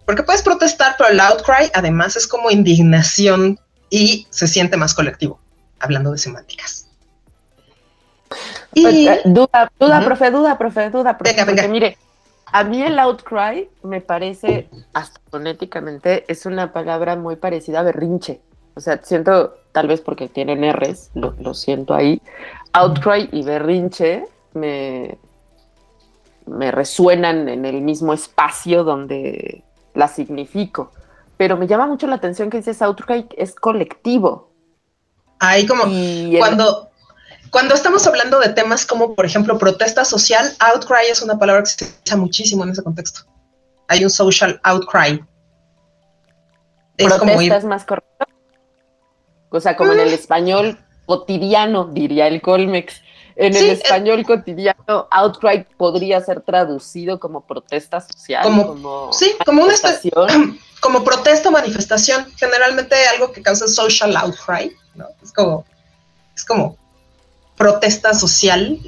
Porque 0.06 0.24
puedes 0.24 0.42
protestar, 0.42 0.96
pero 0.98 1.10
el 1.10 1.20
outcry 1.20 1.72
además 1.74 2.16
es 2.16 2.28
como 2.28 2.50
indignación 2.52 3.60
y 3.90 4.28
se 4.30 4.48
siente 4.48 4.78
más 4.78 4.94
colectivo, 4.94 5.40
hablando 5.80 6.12
de 6.12 6.18
semánticas. 6.18 6.88
Y, 8.74 8.84
pues, 8.84 8.96
eh, 8.96 9.22
duda, 9.26 9.72
duda, 9.80 10.06
profe, 10.06 10.32
duda, 10.32 10.58
profe, 10.58 10.90
duda, 10.90 11.18
profe. 11.18 11.34
Venga, 11.34 11.46
venga. 11.46 11.68
mire, 11.68 11.98
a 12.46 12.64
mí 12.64 12.82
el 12.82 12.98
outcry 13.00 13.70
me 13.84 14.02
parece, 14.02 14.70
hasta 14.94 15.20
fonéticamente, 15.30 16.26
es 16.28 16.46
una 16.46 16.74
palabra 16.74 17.16
muy 17.16 17.36
parecida 17.36 17.82
a 17.82 17.84
berrinche. 17.84 18.42
O 18.76 18.80
sea, 18.80 19.02
siento, 19.04 19.56
tal 19.74 19.88
vez 19.88 20.02
porque 20.02 20.30
tienen 20.30 20.64
R's, 20.74 21.12
lo, 21.14 21.36
lo 21.40 21.54
siento 21.54 21.94
ahí. 21.94 22.22
Outcry 22.74 23.30
y 23.34 23.44
berrinche 23.44 24.26
me, 24.54 25.18
me 26.46 26.72
resuenan 26.72 27.50
en 27.50 27.66
el 27.66 27.82
mismo 27.82 28.14
espacio 28.14 28.84
donde 28.84 29.64
la 29.94 30.08
significo. 30.08 30.92
Pero 31.38 31.58
me 31.58 31.68
llama 31.68 31.88
mucho 31.88 32.08
la 32.08 32.16
atención 32.16 32.50
que 32.50 32.58
dices 32.58 32.82
outcry 32.82 33.28
es 33.38 33.56
colectivo. 33.56 34.52
Ahí 35.40 35.66
como 35.66 35.86
cuando, 36.38 36.90
cuando 37.50 37.74
estamos 37.74 38.06
hablando 38.06 38.40
de 38.40 38.50
temas 38.50 38.86
como, 38.86 39.16
por 39.16 39.26
ejemplo, 39.26 39.58
protesta 39.58 40.06
social, 40.06 40.54
outcry 40.60 41.08
es 41.10 41.22
una 41.22 41.40
palabra 41.40 41.64
que 41.64 41.70
se 41.70 41.86
utiliza 41.86 42.18
muchísimo 42.18 42.64
en 42.64 42.70
ese 42.70 42.84
contexto. 42.84 43.22
Hay 43.88 44.04
un 44.04 44.10
social 44.10 44.60
outcry. 44.64 45.24
Es 46.98 47.12
protesta 47.14 47.58
es 47.58 47.66
más 47.66 47.84
correcto. 47.86 48.26
O 49.50 49.60
sea, 49.60 49.76
como 49.76 49.94
en 49.94 50.00
el 50.00 50.12
mm. 50.12 50.14
español 50.14 50.78
cotidiano, 51.06 51.86
diría 51.86 52.28
el 52.28 52.42
Colmex. 52.42 53.02
En 53.42 53.56
el 53.56 53.72
español 53.72 54.24
cotidiano, 54.24 55.08
outcry 55.10 55.66
podría 55.76 56.22
ser 56.22 56.42
traducido 56.42 57.20
como 57.20 57.42
protesta 57.42 58.00
social. 58.00 58.44
Como, 58.44 59.12
sí, 59.12 59.34
como 59.44 59.64
una 59.64 59.74
como 60.80 61.04
protesta 61.04 61.50
o 61.50 61.52
manifestación. 61.52 62.26
Generalmente 62.38 62.96
algo 63.08 63.32
que 63.32 63.42
causa 63.42 63.68
social 63.68 64.16
outcry, 64.16 64.76
¿no? 64.94 65.08
Es 65.24 65.32
como, 65.34 65.66
es 66.36 66.46
como 66.46 66.78
protesta 67.58 68.14
social, 68.14 68.80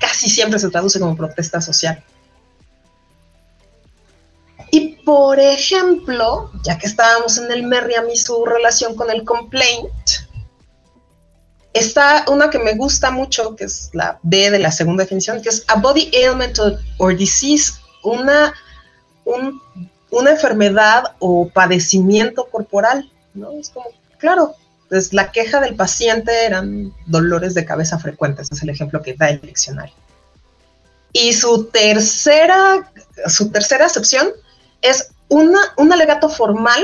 casi 0.00 0.28
siempre 0.30 0.60
se 0.60 0.70
traduce 0.70 1.00
como 1.00 1.16
protesta 1.16 1.60
social. 1.60 2.02
Y 4.70 4.96
por 5.04 5.40
ejemplo, 5.40 6.50
ya 6.62 6.78
que 6.78 6.86
estábamos 6.86 7.36
en 7.36 7.50
el 7.50 7.64
Merriam 7.64 8.08
y 8.08 8.16
su 8.16 8.44
relación 8.44 8.94
con 8.94 9.10
el 9.10 9.24
complaint, 9.24 9.92
está 11.72 12.24
una 12.28 12.50
que 12.50 12.58
me 12.58 12.74
gusta 12.74 13.10
mucho, 13.10 13.56
que 13.56 13.64
es 13.64 13.90
la 13.92 14.18
B 14.22 14.50
de 14.50 14.58
la 14.58 14.72
segunda 14.72 15.04
definición, 15.04 15.42
que 15.42 15.48
es 15.48 15.64
a 15.68 15.76
body 15.76 16.10
ailment 16.14 16.58
or 16.98 17.16
disease, 17.16 17.72
una, 18.02 18.54
una 20.10 20.30
enfermedad 20.30 21.14
o 21.18 21.48
padecimiento 21.48 22.46
corporal, 22.50 23.10
¿no? 23.34 23.52
Es 23.52 23.70
como, 23.70 23.86
claro, 24.18 24.54
pues 24.88 25.12
la 25.14 25.32
queja 25.32 25.60
del 25.60 25.74
paciente 25.74 26.44
eran 26.44 26.92
dolores 27.06 27.54
de 27.54 27.64
cabeza 27.64 27.98
frecuentes, 27.98 28.52
es 28.52 28.62
el 28.62 28.68
ejemplo 28.68 29.00
que 29.00 29.14
da 29.14 29.30
el 29.30 29.40
diccionario. 29.40 29.94
Y 31.14 31.32
su 31.32 31.66
tercera, 31.66 32.90
su 33.26 33.50
tercera 33.50 33.86
acepción 33.86 34.28
es 34.82 35.10
una, 35.28 35.60
un 35.76 35.92
alegato 35.92 36.28
formal 36.28 36.82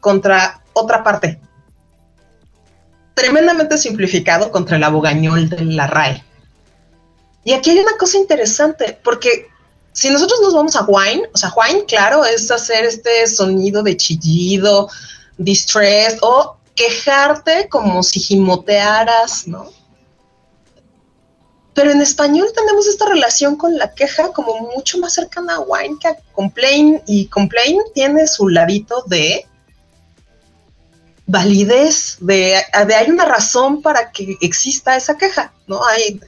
contra 0.00 0.62
otra 0.72 1.02
parte. 1.02 1.40
Tremendamente 3.20 3.76
simplificado 3.76 4.50
contra 4.50 4.78
el 4.78 4.82
abogañol 4.82 5.50
de 5.50 5.62
la 5.62 5.86
RAE. 5.86 6.24
Y 7.44 7.52
aquí 7.52 7.68
hay 7.68 7.80
una 7.80 7.98
cosa 7.98 8.16
interesante, 8.16 8.98
porque 9.04 9.46
si 9.92 10.08
nosotros 10.08 10.40
nos 10.40 10.54
vamos 10.54 10.74
a 10.74 10.86
whine, 10.88 11.24
o 11.34 11.36
sea, 11.36 11.52
whine, 11.54 11.84
claro, 11.84 12.24
es 12.24 12.50
hacer 12.50 12.86
este 12.86 13.26
sonido 13.26 13.82
de 13.82 13.94
chillido, 13.94 14.88
distress 15.36 16.16
o 16.22 16.56
quejarte 16.74 17.68
como 17.68 18.02
si 18.02 18.20
gimotearas, 18.20 19.46
¿no? 19.46 19.70
Pero 21.74 21.90
en 21.90 22.00
español 22.00 22.48
tenemos 22.56 22.86
esta 22.86 23.06
relación 23.06 23.56
con 23.56 23.76
la 23.76 23.94
queja 23.94 24.32
como 24.32 24.72
mucho 24.74 24.96
más 24.96 25.12
cercana 25.12 25.56
a 25.56 25.60
whine 25.60 25.98
que 26.00 26.08
a 26.08 26.16
complain 26.32 27.02
y 27.06 27.26
complain 27.26 27.82
tiene 27.92 28.26
su 28.26 28.48
ladito 28.48 29.04
de 29.08 29.46
validez, 31.30 32.18
de, 32.20 32.56
de 32.86 32.94
hay 32.94 33.10
una 33.10 33.24
razón 33.24 33.82
para 33.82 34.10
que 34.10 34.36
exista 34.40 34.96
esa 34.96 35.16
queja, 35.16 35.52
¿no? 35.66 35.84
Hay, 35.84 36.20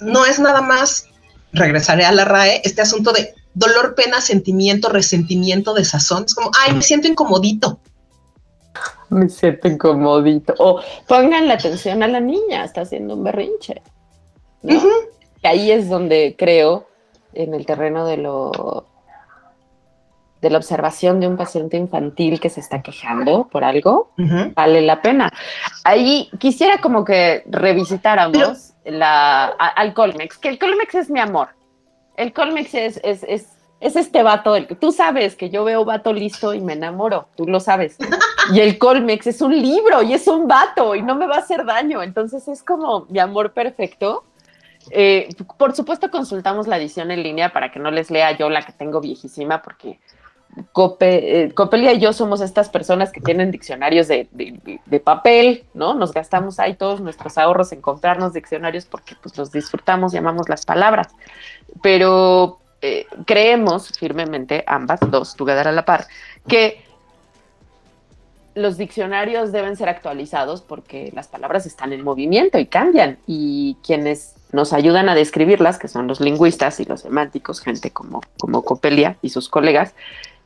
no 0.00 0.24
es 0.24 0.38
nada 0.38 0.60
más, 0.60 1.06
regresaré 1.52 2.04
a 2.04 2.12
la 2.12 2.24
RAE, 2.24 2.62
este 2.64 2.82
asunto 2.82 3.12
de 3.12 3.34
dolor, 3.54 3.94
pena, 3.94 4.20
sentimiento, 4.20 4.88
resentimiento, 4.88 5.74
desazón, 5.74 6.24
es 6.24 6.34
como, 6.34 6.50
ay, 6.60 6.74
me 6.74 6.82
siento 6.82 7.08
incomodito. 7.08 7.80
Me 9.10 9.28
siento 9.28 9.68
incomodito. 9.68 10.54
O 10.58 10.80
pongan 11.06 11.48
la 11.48 11.54
atención 11.54 12.02
a 12.02 12.08
la 12.08 12.20
niña, 12.20 12.64
está 12.64 12.82
haciendo 12.82 13.14
un 13.14 13.24
berrinche 13.24 13.82
ahí 15.42 15.70
es 15.70 15.88
donde 15.88 16.34
creo, 16.38 16.86
en 17.34 17.54
el 17.54 17.66
terreno 17.66 18.06
de 18.06 18.16
lo 18.16 18.86
de 20.40 20.50
la 20.50 20.58
observación 20.58 21.20
de 21.20 21.26
un 21.26 21.36
paciente 21.36 21.76
infantil 21.76 22.40
que 22.40 22.50
se 22.50 22.60
está 22.60 22.82
quejando 22.82 23.48
por 23.48 23.64
algo, 23.64 24.12
vale 24.54 24.82
la 24.82 25.02
pena. 25.02 25.32
Ahí 25.84 26.30
quisiera 26.38 26.78
como 26.78 27.04
que 27.04 27.42
revisitáramos 27.46 28.74
la, 28.84 29.46
al 29.46 29.94
Colmex, 29.94 30.38
que 30.38 30.48
el 30.48 30.58
Colmex 30.58 30.94
es 30.94 31.10
mi 31.10 31.20
amor. 31.20 31.48
El 32.16 32.32
Colmex 32.32 32.74
es, 32.74 33.00
es, 33.02 33.24
es, 33.24 33.48
es 33.80 33.96
este 33.96 34.22
vato, 34.22 34.56
el, 34.56 34.66
tú 34.66 34.92
sabes 34.92 35.36
que 35.36 35.50
yo 35.50 35.64
veo 35.64 35.84
vato 35.84 36.12
listo 36.12 36.54
y 36.54 36.60
me 36.60 36.72
enamoro, 36.72 37.28
tú 37.36 37.46
lo 37.46 37.60
sabes. 37.60 37.96
Y 38.52 38.60
el 38.60 38.78
Colmex 38.78 39.26
es 39.26 39.42
un 39.42 39.54
libro 39.60 40.02
y 40.02 40.14
es 40.14 40.26
un 40.26 40.48
vato 40.48 40.94
y 40.94 41.02
no 41.02 41.14
me 41.14 41.26
va 41.26 41.36
a 41.36 41.40
hacer 41.40 41.64
daño, 41.64 42.02
entonces 42.02 42.48
es 42.48 42.62
como 42.62 43.06
mi 43.10 43.18
amor 43.18 43.52
perfecto 43.52 44.24
eh, 44.90 45.28
por 45.56 45.74
supuesto, 45.74 46.10
consultamos 46.10 46.66
la 46.66 46.78
edición 46.78 47.10
en 47.10 47.22
línea 47.22 47.52
para 47.52 47.70
que 47.70 47.78
no 47.78 47.90
les 47.90 48.10
lea 48.10 48.36
yo 48.36 48.48
la 48.48 48.62
que 48.62 48.72
tengo 48.72 49.00
viejísima, 49.00 49.62
porque 49.62 49.98
Eh, 51.00 51.52
Copelia 51.54 51.92
y 51.92 52.00
yo 52.00 52.12
somos 52.12 52.40
estas 52.40 52.68
personas 52.68 53.12
que 53.12 53.20
tienen 53.20 53.50
diccionarios 53.50 54.08
de, 54.08 54.28
papel, 55.04 55.64
¿no? 55.74 55.94
Nos 55.94 56.12
gastamos 56.12 56.58
ahí 56.58 56.74
todos 56.74 57.00
nuestros 57.00 57.38
ahorros 57.38 57.72
en 57.72 57.80
comprarnos 57.80 58.32
diccionarios 58.32 58.84
porque 58.84 59.14
pues 59.22 59.36
los 59.36 59.52
disfrutamos, 59.52 60.12
llamamos 60.12 60.48
las 60.48 60.64
palabras. 60.64 61.08
Pero 61.82 62.58
eh, 62.80 63.06
creemos 63.26 63.88
firmemente, 63.98 64.64
ambas, 64.66 65.00
dos, 65.10 65.34
together 65.36 65.68
a 65.68 65.72
la 65.72 65.84
par, 65.84 66.06
que 66.46 66.82
los 68.54 68.76
diccionarios 68.76 69.52
deben 69.52 69.76
ser 69.76 69.88
actualizados 69.88 70.62
porque 70.62 71.12
las 71.14 71.28
palabras 71.28 71.64
están 71.66 71.92
en 71.92 72.02
movimiento 72.02 72.58
y 72.58 72.66
cambian 72.66 73.18
y 73.26 73.76
quienes 73.84 74.34
nos 74.52 74.72
ayudan 74.72 75.08
a 75.08 75.14
describirlas, 75.14 75.78
que 75.78 75.88
son 75.88 76.06
los 76.06 76.20
lingüistas 76.20 76.80
y 76.80 76.84
los 76.84 77.02
semánticos, 77.02 77.60
gente 77.60 77.90
como, 77.90 78.20
como 78.38 78.62
Copelia 78.62 79.16
y 79.22 79.30
sus 79.30 79.48
colegas, 79.48 79.94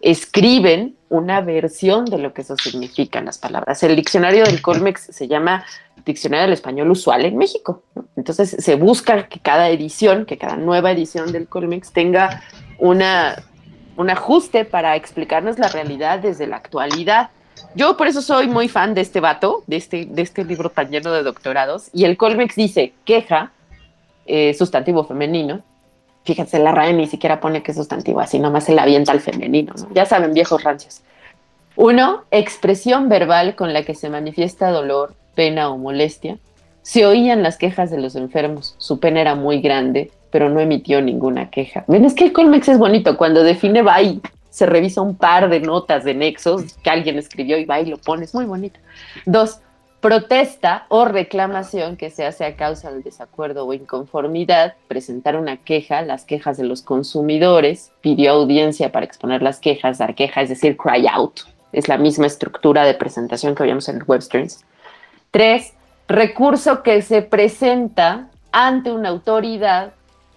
escriben 0.03 0.97
una 1.09 1.41
versión 1.41 2.05
de 2.05 2.19
lo 2.19 2.35
que 2.35 2.43
eso 2.43 2.57
significan 2.57 3.25
las 3.25 3.39
palabras. 3.39 3.83
El 3.83 3.95
diccionario 3.95 4.45
del 4.45 4.61
Colmex 4.61 5.01
se 5.01 5.29
llama 5.29 5.65
Diccionario 6.05 6.43
del 6.43 6.55
Español 6.55 6.91
Usual 6.91 7.25
en 7.25 7.37
México. 7.37 7.83
Entonces 8.17 8.57
se 8.59 8.75
busca 8.75 9.29
que 9.29 9.39
cada 9.39 9.69
edición, 9.71 10.27
que 10.27 10.39
cada 10.39 10.57
nueva 10.57 10.91
edición 10.91 11.31
del 11.31 11.47
Colmex 11.47 11.93
tenga 11.93 12.43
una, 12.79 13.37
un 13.97 14.11
ajuste 14.11 14.65
para 14.65 14.97
explicarnos 14.97 15.59
la 15.59 15.69
realidad 15.69 16.19
desde 16.19 16.49
la 16.49 16.57
actualidad. 16.57 17.31
Yo 17.77 17.97
por 17.97 18.09
eso 18.09 18.21
soy 18.21 18.49
muy 18.49 18.69
fan 18.69 18.95
de 18.95 19.03
este 19.03 19.21
vato, 19.21 19.63
de 19.69 19.77
este, 19.77 20.07
de 20.07 20.23
este 20.23 20.45
libro 20.45 20.71
tan 20.71 20.91
lleno 20.91 21.13
de 21.13 21.23
doctorados. 21.23 21.91
Y 21.93 22.05
el 22.05 22.17
Colmex 22.17 22.57
dice, 22.57 22.93
queja, 23.05 23.53
eh, 24.27 24.53
sustantivo 24.55 25.05
femenino. 25.05 25.63
Fíjense, 26.25 26.59
la 26.59 26.73
RAE 26.73 26.93
ni 26.93 27.07
siquiera 27.07 27.41
pone 27.41 27.63
que 27.63 27.75
sustantivo, 27.75 28.21
así 28.21 28.39
nomás 28.39 28.65
se 28.65 28.75
la 28.75 28.83
avienta 28.83 29.13
al 29.13 29.21
femenino. 29.21 29.75
Ya 29.93 30.07
saben, 30.07 30.35
viejos 30.35 30.63
rancios. 30.63 31.03
Uno, 31.75 32.23
expresión 32.31 33.09
verbal 33.09 33.57
con 33.57 33.73
la 33.73 33.83
que 33.83 33.95
se 33.95 34.09
manifiesta 34.09 34.71
dolor, 34.71 35.15
pena 35.35 35.71
o 35.71 35.79
molestia. 35.79 36.39
Se 36.83 37.07
oían 37.07 37.43
las 37.43 37.57
quejas 37.57 37.91
de 37.91 37.99
los 37.99 38.15
enfermos. 38.15 38.75
Su 38.79 39.01
pena 39.01 39.21
era 39.21 39.35
muy 39.35 39.61
grande, 39.61 40.11
pero 40.31 40.49
no 40.49 40.61
emitió 40.61 41.01
ninguna 41.01 41.51
queja. 41.51 41.85
Ven, 41.89 42.05
es 42.05 42.15
que 42.15 42.25
el 42.25 42.33
Colmex 42.33 42.69
es 42.69 42.79
bonito. 42.79 43.17
Cuando 43.17 43.43
define, 43.43 43.83
va 43.83 44.03
y 44.03 44.21
se 44.51 44.67
revisa 44.67 45.01
un 45.01 45.17
par 45.17 45.49
de 45.49 45.61
notas 45.61 46.05
de 46.05 46.15
nexos 46.15 46.75
que 46.83 46.91
alguien 46.91 47.19
escribió 47.19 47.59
y 47.59 47.65
va 47.65 47.81
y 47.81 47.87
lo 47.87 47.97
pone. 47.97 48.25
Es 48.25 48.35
muy 48.35 48.45
bonito. 48.45 48.79
Dos, 49.25 49.61
protesta 50.03 50.85
o 50.89 51.05
reclamación 51.05 51.97
que 51.97 52.11
se 52.11 52.27
hace 52.27 52.45
a 52.45 52.57
causa 52.57 52.91
del 52.91 53.05
desacuerdo 53.05 53.65
o 53.65 53.73
inconformidad, 53.73 54.75
presentar 54.89 55.37
una 55.37 55.59
queja, 55.59 56.03
las 56.03 56.25
quejas 56.25 56.57
de 56.57 56.65
los 56.65 56.83
consumidores, 56.83 57.93
pidió 58.01 58.33
audiencia 58.33 58.91
para 58.91 59.07
exponer 59.07 59.43
las 59.43 59.61
quejas, 59.61 59.99
dar 59.99 60.17
queja, 60.17 60.43
es 60.43 60.49
decir, 60.49 60.77
cry 60.77 61.07
out. 61.07 61.43
Es 61.73 61.87
la 61.87 61.99
misma 61.99 62.27
estructura 62.27 62.85
de 62.85 62.95
presentación 62.95 63.55
que 63.55 63.63
habíamos 63.63 63.89
en 63.89 64.03
Websterns. 64.05 64.65
Tres, 65.31 65.73
recurso 66.09 66.83
que 66.83 67.01
se 67.01 67.23
presenta 67.23 68.29
ante 68.51 68.91
una 68.91 69.11
autoridad 69.11 69.93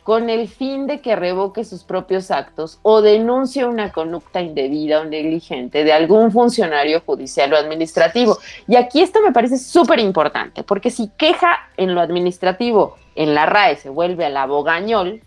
con 0.06 0.30
el 0.30 0.48
fin 0.48 0.86
de 0.86 1.02
que 1.02 1.16
revoque 1.16 1.64
sus 1.64 1.84
propios 1.84 2.30
actos 2.30 2.78
o 2.84 3.02
denuncie 3.02 3.66
una 3.66 3.92
conducta 3.92 4.40
indebida 4.40 5.02
o 5.02 5.04
negligente 5.04 5.84
de 5.84 5.94
algún 5.94 6.32
funcionario 6.32 7.02
judicial 7.04 7.52
o 7.52 7.58
administrativo. 7.58 8.38
Y 8.68 8.76
aquí 8.76 9.02
esto 9.02 9.20
me 9.24 9.32
parece 9.32 9.58
súper 9.58 9.98
importante, 9.98 10.62
porque 10.62 10.92
si 10.92 11.10
queja 11.18 11.58
en 11.76 11.96
lo 11.96 12.02
administrativo, 12.02 12.98
en 13.16 13.34
la 13.34 13.48
RAE 13.48 13.78
se 13.78 13.90
vuelve 13.90 14.26
al 14.26 14.38
abogañol 14.38 15.24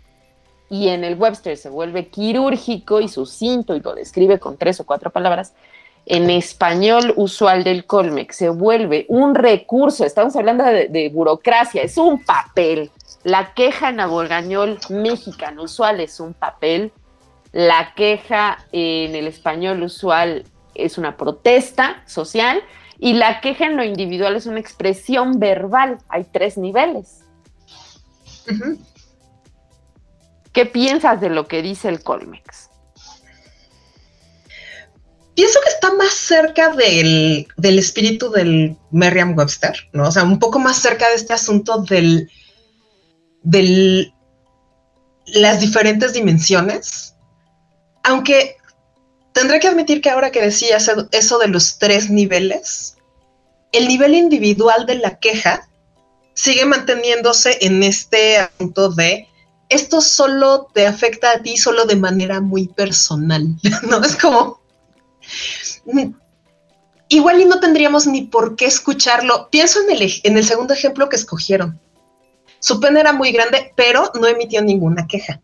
y 0.69 0.87
en 0.87 1.03
el 1.03 1.15
Webster 1.15 1.57
se 1.57 1.67
vuelve 1.67 2.07
quirúrgico 2.07 3.01
y 3.01 3.09
sucinto 3.09 3.75
y 3.75 3.81
lo 3.81 3.93
describe 3.93 4.39
con 4.39 4.55
tres 4.55 4.79
o 4.79 4.85
cuatro 4.85 5.09
palabras, 5.09 5.53
en 6.05 6.29
español 6.29 7.11
usual 7.17 7.65
del 7.65 7.85
Colmex 7.85 8.33
se 8.33 8.47
vuelve 8.47 9.05
un 9.09 9.35
recurso, 9.35 10.05
estamos 10.05 10.37
hablando 10.37 10.63
de, 10.63 10.87
de 10.87 11.09
burocracia, 11.09 11.81
es 11.81 11.97
un 11.97 12.23
papel 12.23 12.89
la 13.23 13.53
queja 13.53 13.89
en 13.89 13.99
abogañol 13.99 14.79
mexicano 14.89 15.63
usual 15.63 15.99
es 15.99 16.19
un 16.19 16.33
papel. 16.33 16.91
La 17.51 17.93
queja 17.95 18.65
en 18.71 19.15
el 19.15 19.27
español 19.27 19.83
usual 19.83 20.45
es 20.75 20.97
una 20.97 21.17
protesta 21.17 22.01
social. 22.05 22.61
Y 22.97 23.13
la 23.13 23.41
queja 23.41 23.65
en 23.65 23.77
lo 23.77 23.83
individual 23.83 24.35
es 24.35 24.45
una 24.45 24.59
expresión 24.59 25.39
verbal. 25.39 25.97
Hay 26.09 26.25
tres 26.31 26.57
niveles. 26.57 27.19
¿Qué 30.53 30.65
piensas 30.65 31.21
de 31.21 31.29
lo 31.29 31.47
que 31.47 31.61
dice 31.61 31.89
el 31.89 32.01
Colmex? 32.01 32.69
Pienso 35.35 35.59
que 35.63 35.69
está 35.69 35.93
más 35.93 36.11
cerca 36.11 36.69
del, 36.75 37.47
del 37.55 37.79
espíritu 37.79 38.29
del 38.29 38.75
Merriam-Webster, 38.91 39.89
¿no? 39.93 40.07
O 40.07 40.11
sea, 40.11 40.23
un 40.23 40.39
poco 40.39 40.59
más 40.59 40.81
cerca 40.81 41.07
de 41.07 41.15
este 41.15 41.31
asunto 41.31 41.81
del, 41.83 42.29
de 43.43 44.11
las 45.25 45.59
diferentes 45.59 46.13
dimensiones, 46.13 47.15
aunque 48.03 48.57
tendré 49.33 49.59
que 49.59 49.67
admitir 49.67 50.01
que 50.01 50.09
ahora 50.09 50.31
que 50.31 50.41
decías 50.41 50.89
eso 51.11 51.37
de 51.39 51.47
los 51.47 51.77
tres 51.77 52.09
niveles, 52.09 52.97
el 53.71 53.87
nivel 53.87 54.15
individual 54.15 54.85
de 54.85 54.95
la 54.95 55.19
queja 55.19 55.69
sigue 56.33 56.65
manteniéndose 56.65 57.57
en 57.61 57.83
este 57.83 58.37
asunto 58.37 58.89
de 58.89 59.29
esto 59.69 60.01
solo 60.01 60.67
te 60.73 60.87
afecta 60.87 61.31
a 61.31 61.41
ti, 61.43 61.55
solo 61.55 61.85
de 61.85 61.95
manera 61.95 62.41
muy 62.41 62.67
personal, 62.67 63.47
¿no? 63.89 64.03
Es 64.03 64.15
como, 64.15 64.59
igual 67.07 67.41
y 67.41 67.45
no 67.45 67.59
tendríamos 67.59 68.07
ni 68.07 68.23
por 68.23 68.55
qué 68.55 68.65
escucharlo. 68.65 69.49
Pienso 69.51 69.79
en 69.81 69.91
el, 69.91 70.11
en 70.23 70.37
el 70.37 70.45
segundo 70.45 70.73
ejemplo 70.73 71.07
que 71.07 71.15
escogieron. 71.15 71.79
Su 72.59 72.79
pena 72.79 72.99
era 72.99 73.13
muy 73.13 73.31
grande, 73.31 73.73
pero 73.75 74.11
no 74.19 74.27
emitió 74.27 74.61
ninguna 74.61 75.07
queja. 75.07 75.41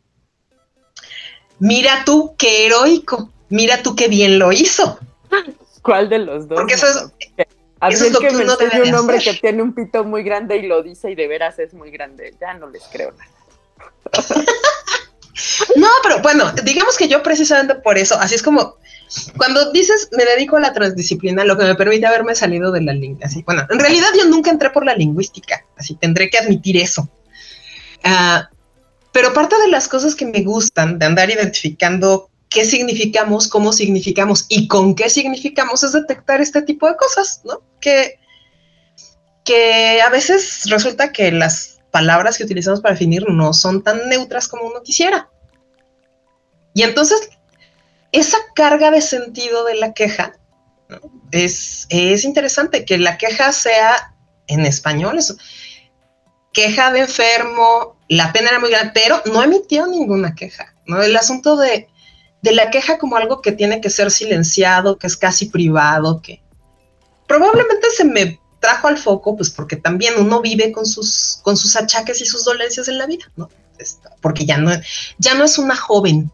Mira 1.59 2.03
tú 2.05 2.35
qué 2.37 2.65
heroico, 2.65 3.31
mira 3.49 3.81
tú 3.81 3.95
qué 3.95 4.07
bien 4.07 4.39
lo 4.39 4.51
hizo. 4.51 4.99
¿Cuál 5.81 6.09
de 6.09 6.19
los 6.19 6.47
dos? 6.47 6.59
Porque 6.59 6.73
eso 6.73 6.87
es, 6.87 6.95
eso 7.89 8.05
es 8.05 8.11
lo 8.11 8.19
que, 8.19 8.29
uno 8.29 8.55
debe 8.57 8.89
un 8.89 8.95
hombre 8.95 9.19
que 9.19 9.33
tiene 9.35 9.61
un 9.61 9.73
pito 9.73 10.03
muy 10.03 10.23
grande 10.23 10.57
y 10.57 10.63
lo 10.67 10.83
dice 10.83 11.11
y 11.11 11.15
de 11.15 11.27
veras 11.27 11.59
es 11.59 11.73
muy 11.73 11.91
grande. 11.91 12.35
Ya 12.39 12.53
no 12.53 12.69
les 12.69 12.83
creo 12.91 13.11
nada. 13.11 13.31
no, 15.75 15.87
pero 16.03 16.21
bueno, 16.21 16.51
digamos 16.63 16.97
que 16.97 17.07
yo 17.07 17.23
precisamente 17.23 17.75
por 17.75 17.97
eso, 17.97 18.15
así 18.15 18.35
es 18.35 18.43
como 18.43 18.77
cuando 19.37 19.71
dices 19.71 20.09
me 20.17 20.25
dedico 20.25 20.57
a 20.57 20.59
la 20.59 20.73
transdisciplina, 20.73 21.45
lo 21.45 21.57
que 21.57 21.65
me 21.65 21.75
permite 21.75 22.05
haberme 22.05 22.35
salido 22.35 22.71
de 22.71 22.81
la 22.81 22.93
así, 23.23 23.43
bueno, 23.43 23.65
en 23.69 23.79
realidad 23.79 24.07
yo 24.17 24.25
nunca 24.25 24.49
entré 24.49 24.69
por 24.69 24.85
la 24.85 24.95
lingüística, 24.95 25.65
así 25.77 25.95
tendré 25.95 26.29
que 26.29 26.37
admitir 26.37 26.77
eso. 26.77 27.09
Ah, 28.03 28.49
pero 29.11 29.33
parte 29.33 29.55
de 29.59 29.69
las 29.69 29.87
cosas 29.87 30.15
que 30.15 30.25
me 30.25 30.41
gustan 30.41 30.99
de 30.99 31.05
andar 31.05 31.29
identificando 31.29 32.29
qué 32.49 32.65
significamos, 32.65 33.47
cómo 33.47 33.73
significamos 33.73 34.45
y 34.49 34.67
con 34.67 34.95
qué 34.95 35.09
significamos 35.09 35.83
es 35.83 35.93
detectar 35.93 36.41
este 36.41 36.61
tipo 36.61 36.87
de 36.87 36.95
cosas, 36.95 37.41
¿no? 37.43 37.61
Que, 37.79 38.19
que 39.43 40.01
a 40.01 40.09
veces 40.09 40.63
resulta 40.69 41.11
que 41.11 41.31
las 41.31 41.79
palabras 41.91 42.37
que 42.37 42.43
utilizamos 42.43 42.81
para 42.81 42.93
definir 42.93 43.27
no 43.29 43.53
son 43.53 43.83
tan 43.83 44.09
neutras 44.09 44.47
como 44.47 44.67
uno 44.67 44.81
quisiera. 44.83 45.29
Y 46.73 46.83
entonces, 46.83 47.29
esa 48.15 48.37
carga 48.55 48.91
de 48.91 49.01
sentido 49.01 49.65
de 49.65 49.75
la 49.75 49.93
queja 49.93 50.33
es, 51.31 51.85
es 51.89 52.23
interesante 52.23 52.85
que 52.85 52.97
la 52.97 53.17
queja 53.17 53.51
sea 53.51 54.13
en 54.47 54.65
español, 54.65 55.19
queja 56.53 56.91
de 56.91 57.01
enfermo, 57.01 57.97
la 58.07 58.31
pena 58.31 58.49
era 58.49 58.59
muy 58.59 58.69
grande, 58.69 58.91
pero 58.93 59.21
no 59.25 59.43
emitió 59.43 59.87
ninguna 59.87 60.33
queja. 60.33 60.73
¿no? 60.85 61.01
El 61.01 61.17
asunto 61.17 61.57
de, 61.57 61.89
de 62.41 62.51
la 62.53 62.69
queja 62.69 62.97
como 62.97 63.17
algo 63.17 63.41
que 63.41 63.51
tiene 63.51 63.81
que 63.81 63.89
ser 63.89 64.11
silenciado, 64.11 64.97
que 64.97 65.07
es 65.07 65.17
casi 65.17 65.47
privado, 65.47 66.21
que 66.21 66.41
probablemente 67.27 67.87
se 67.97 68.05
me 68.05 68.39
trajo 68.61 68.87
al 68.87 68.97
foco, 68.97 69.35
pues 69.35 69.49
porque 69.49 69.75
también 69.75 70.13
uno 70.17 70.41
vive 70.41 70.71
con 70.71 70.85
sus, 70.85 71.39
con 71.43 71.57
sus 71.57 71.75
achaques 71.75 72.21
y 72.21 72.25
sus 72.25 72.45
dolencias 72.45 72.87
en 72.87 72.97
la 72.97 73.07
vida, 73.07 73.25
¿no? 73.35 73.49
Porque 74.21 74.45
ya 74.45 74.57
no, 74.57 74.71
ya 75.17 75.33
no 75.33 75.43
es 75.43 75.57
una 75.57 75.75
joven. 75.75 76.31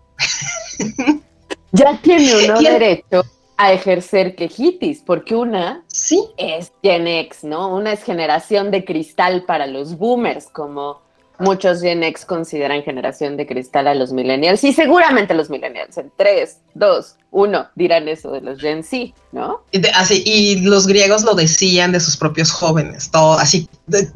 Ya 1.72 2.00
tiene 2.01 2.46
uno 2.46 2.60
derecho 2.62 3.24
a 3.58 3.74
ejercer 3.74 4.36
quejitis, 4.36 5.04
porque 5.06 5.36
una 5.36 5.84
¿Sí? 5.88 6.24
es 6.38 6.74
Gen 6.82 7.08
X, 7.08 7.44
¿no? 7.44 7.75
Una 7.75 7.94
es 7.94 8.04
generación 8.04 8.72
de 8.72 8.84
cristal 8.84 9.44
para 9.46 9.68
los 9.68 9.98
boomers, 9.98 10.48
como 10.48 11.00
muchos 11.38 11.82
Gen 11.82 12.04
X 12.04 12.25
consideran 12.25 12.84
generación 12.84 13.38
de 13.38 13.46
cristal 13.46 13.88
a 13.88 13.96
los 13.96 14.13
millennials 14.13 14.63
y 14.63 14.74
seguramente 14.74 15.34
los 15.34 15.50
millennials 15.50 15.98
en 15.98 16.12
3, 16.16 16.60
2, 16.74 17.16
1 17.32 17.70
dirán 17.76 18.08
eso 18.08 18.32
de 18.32 18.42
los 18.42 18.60
Gen 18.60 18.84
Z, 18.84 19.14
¿no? 19.32 19.64
Y 19.72 19.86
así, 19.88 20.22
y 20.26 20.60
los 20.62 20.86
griegos 20.86 21.24
lo 21.24 21.34
decían 21.34 21.92
de 21.94 22.00
sus 22.00 22.18
propios 22.18 22.52
jóvenes, 22.52 23.10
todo 23.10 23.34
así, 23.40 23.70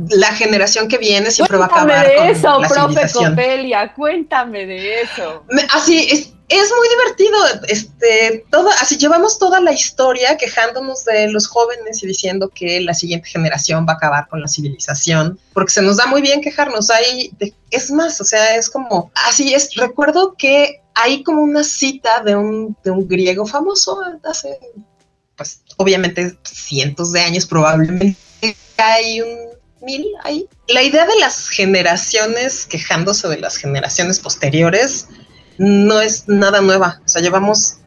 la 0.10 0.34
generación 0.34 0.88
que 0.88 0.98
viene 0.98 1.32
siempre 1.32 1.58
va 1.58 1.66
a 1.66 1.68
acabar 1.68 2.08
de 2.08 2.32
eso, 2.32 2.60
profe 2.68 3.12
Copelia, 3.14 3.94
cuéntame 3.94 4.66
de 4.66 5.02
eso. 5.02 5.44
así, 5.74 6.08
es, 6.12 6.34
es 6.48 6.72
muy 6.78 6.90
divertido, 6.90 7.38
este, 7.70 8.46
todo, 8.52 8.70
así 8.82 8.98
llevamos 8.98 9.40
toda 9.40 9.60
la 9.62 9.72
historia 9.72 10.38
quejándonos 10.38 11.04
de 11.06 11.30
los 11.30 11.48
jóvenes 11.48 12.04
y 12.04 12.08
diciendo 12.08 12.52
que 12.54 12.82
la 12.82 12.94
siguiente 12.94 13.30
generación 13.30 13.86
va 13.88 13.94
a 13.94 13.96
acabar 13.96 14.28
con 14.28 14.42
la 14.42 14.48
civilización, 14.48 15.40
porque 15.54 15.72
se 15.72 15.82
nos 15.82 15.98
da 15.98 16.06
muy 16.06 16.22
bien 16.22 16.42
quejarnos. 16.42 16.92
Hay, 16.92 17.32
es 17.72 17.92
más, 17.92 18.22
o 18.22 18.26
sea, 18.26 18.58
es 18.58 18.70
como, 18.70 19.12
así 19.28 19.54
es, 19.54 19.74
recuerdo 19.76 20.36
que 20.38 20.82
hay 20.96 21.24
como 21.24 21.42
una 21.42 21.64
cita 21.64 22.24
de 22.24 22.36
un, 22.36 22.76
de 22.84 22.92
un 22.92 23.08
griego 23.08 23.46
famoso 23.46 24.00
hace, 24.24 24.60
pues, 25.36 25.62
obviamente 25.78 26.38
cientos 26.44 27.12
de 27.12 27.20
años 27.22 27.46
probablemente, 27.46 28.16
hay 28.78 29.22
un 29.22 29.56
mil 29.82 30.08
ahí. 30.24 30.48
La 30.68 30.82
idea 30.82 31.06
de 31.06 31.18
las 31.20 31.50
generaciones 31.50 32.66
quejándose 32.66 33.28
de 33.28 33.38
las 33.38 33.58
generaciones 33.58 34.20
posteriores, 34.20 35.08
no 35.58 36.02
es 36.02 36.28
nada 36.28 36.62
nueva. 36.62 37.02
O 37.06 37.08
sea, 37.08 37.22
llevamos 37.22 37.78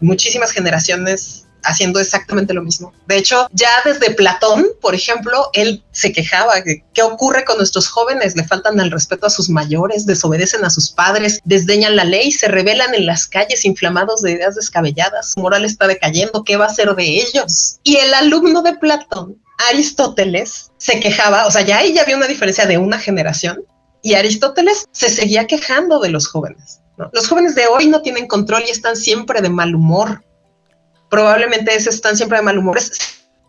muchísimas 0.00 0.52
generaciones 0.52 1.46
haciendo 1.64 2.00
exactamente 2.00 2.54
lo 2.54 2.62
mismo. 2.62 2.92
De 3.06 3.16
hecho, 3.16 3.48
ya 3.52 3.68
desde 3.84 4.14
Platón, 4.14 4.66
por 4.80 4.94
ejemplo, 4.94 5.50
él 5.52 5.82
se 5.92 6.12
quejaba 6.12 6.60
de 6.60 6.84
qué 6.94 7.02
ocurre 7.02 7.44
con 7.44 7.58
nuestros 7.58 7.88
jóvenes, 7.88 8.36
le 8.36 8.44
faltan 8.44 8.80
el 8.80 8.90
respeto 8.90 9.26
a 9.26 9.30
sus 9.30 9.48
mayores, 9.48 10.06
desobedecen 10.06 10.64
a 10.64 10.70
sus 10.70 10.90
padres, 10.90 11.40
desdeñan 11.44 11.96
la 11.96 12.04
ley, 12.04 12.32
se 12.32 12.48
rebelan 12.48 12.94
en 12.94 13.06
las 13.06 13.26
calles 13.26 13.64
inflamados 13.64 14.22
de 14.22 14.32
ideas 14.32 14.54
descabelladas, 14.54 15.32
su 15.32 15.40
moral 15.40 15.64
está 15.64 15.86
decayendo, 15.86 16.44
¿qué 16.44 16.56
va 16.56 16.66
a 16.66 16.74
ser 16.74 16.94
de 16.94 17.04
ellos? 17.04 17.78
Y 17.84 17.96
el 17.96 18.14
alumno 18.14 18.62
de 18.62 18.74
Platón, 18.74 19.40
Aristóteles, 19.70 20.70
se 20.78 21.00
quejaba, 21.00 21.46
o 21.46 21.50
sea, 21.50 21.62
ya 21.62 21.78
ahí 21.78 21.92
ya 21.92 22.02
había 22.02 22.16
una 22.16 22.26
diferencia 22.26 22.66
de 22.66 22.78
una 22.78 22.98
generación, 22.98 23.64
y 24.02 24.14
Aristóteles 24.14 24.86
se 24.90 25.08
seguía 25.08 25.46
quejando 25.46 26.00
de 26.00 26.10
los 26.10 26.26
jóvenes. 26.26 26.80
Los 27.12 27.28
jóvenes 27.28 27.54
de 27.54 27.66
hoy 27.66 27.86
no 27.86 28.02
tienen 28.02 28.26
control 28.26 28.64
y 28.66 28.70
están 28.70 28.96
siempre 28.96 29.40
de 29.40 29.48
mal 29.48 29.74
humor. 29.74 30.24
Probablemente 31.12 31.74
esos 31.74 31.96
están 31.96 32.16
siempre 32.16 32.38
de 32.38 32.44
mal 32.44 32.56
humor. 32.56 32.78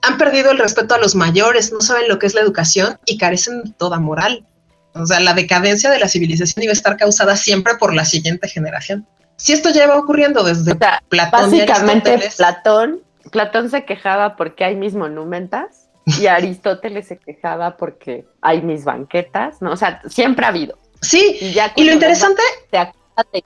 Han 0.02 0.18
perdido 0.18 0.52
el 0.52 0.58
respeto 0.58 0.96
a 0.96 0.98
los 0.98 1.16
mayores, 1.16 1.72
no 1.72 1.80
saben 1.80 2.10
lo 2.10 2.20
que 2.20 2.26
es 2.26 2.34
la 2.34 2.42
educación 2.42 3.00
y 3.06 3.18
carecen 3.18 3.64
de 3.64 3.72
toda 3.72 4.02
moral. 4.02 4.46
O 4.94 5.06
sea, 5.06 5.22
la 5.22 5.34
decadencia 5.34 5.90
de 5.90 5.98
la 5.98 6.10
civilización 6.10 6.62
iba 6.62 6.72
a 6.72 6.74
estar 6.74 6.98
causada 6.98 7.38
siempre 7.38 7.76
por 7.80 7.94
la 7.94 8.04
siguiente 8.04 8.50
generación. 8.50 9.08
Si 9.38 9.54
esto 9.54 9.70
lleva 9.70 9.98
ocurriendo 9.98 10.44
desde 10.44 10.76
Platón. 10.76 11.52
Básicamente, 11.52 12.20
Platón, 12.36 13.00
Platón 13.32 13.70
se 13.70 13.86
quejaba 13.86 14.36
porque 14.36 14.66
hay 14.66 14.76
mis 14.76 14.94
monumentas 14.94 15.88
y 16.20 16.28
Aristóteles 16.28 17.08
se 17.08 17.18
quejaba 17.18 17.78
porque 17.78 18.26
hay 18.42 18.62
mis 18.62 18.84
banquetas, 18.84 19.62
¿no? 19.62 19.72
O 19.72 19.78
sea, 19.78 20.02
siempre 20.10 20.46
ha 20.46 20.50
habido. 20.50 20.78
Sí, 21.02 21.38
y, 21.40 21.54
ya 21.54 21.72
y 21.78 21.86
lo 21.86 21.94
interesante 21.94 22.42
de 23.32 23.44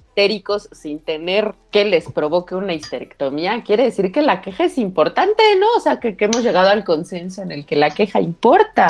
sin 0.71 0.99
tener 0.99 1.53
que 1.71 1.85
les 1.85 2.05
provoque 2.05 2.55
una 2.55 2.73
histerectomía, 2.73 3.63
quiere 3.63 3.83
decir 3.83 4.11
que 4.11 4.21
la 4.21 4.41
queja 4.41 4.65
es 4.65 4.77
importante, 4.77 5.43
¿no? 5.59 5.67
O 5.75 5.81
sea, 5.81 5.99
que, 5.99 6.15
hemos 6.17 6.41
llegado 6.41 6.69
al 6.69 6.83
consenso 6.83 7.41
en 7.41 7.51
el 7.51 7.65
que 7.65 7.75
la 7.75 7.89
queja 7.91 8.21
importa. 8.21 8.87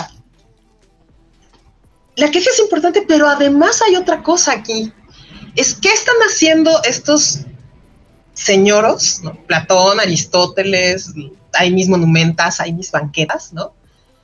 La 2.16 2.30
queja 2.30 2.50
es 2.50 2.60
importante, 2.60 3.04
pero 3.08 3.28
además 3.28 3.82
hay 3.82 3.96
otra 3.96 4.22
cosa 4.22 4.54
aquí. 4.54 4.92
Es 5.56 5.74
qué 5.74 5.90
están 5.90 6.16
haciendo 6.28 6.72
estos 6.84 7.40
señoros, 8.34 9.22
Platón, 9.48 10.00
Aristóteles, 10.00 11.12
hay 11.54 11.74
mis 11.74 11.90
monumentas, 11.90 12.60
hay 12.60 12.74
mis 12.74 12.92
banquetas, 12.92 13.52
¿no? 13.52 13.74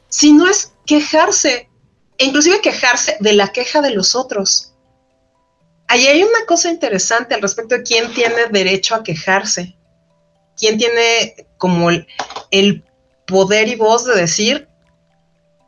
Si 0.07 0.33
no 0.33 0.47
es 0.47 0.73
quejarse, 0.85 1.67
e 2.19 2.25
inclusive 2.25 2.61
quejarse 2.61 3.17
de 3.19 3.33
la 3.33 3.47
queja 3.47 3.81
de 3.81 3.89
los 3.89 4.15
otros 4.15 4.72
Ahí 5.87 6.07
hay 6.07 6.23
una 6.23 6.45
cosa 6.47 6.69
interesante 6.69 7.35
al 7.35 7.41
respecto 7.41 7.75
de 7.75 7.83
quién 7.83 8.13
tiene 8.13 8.47
derecho 8.51 8.95
a 8.95 9.03
quejarse, 9.03 9.75
quién 10.57 10.77
tiene 10.77 11.47
como 11.57 11.89
el, 11.89 12.83
poder 13.25 13.69
y 13.69 13.75
voz 13.75 14.05
de 14.05 14.15
decir, 14.15 14.67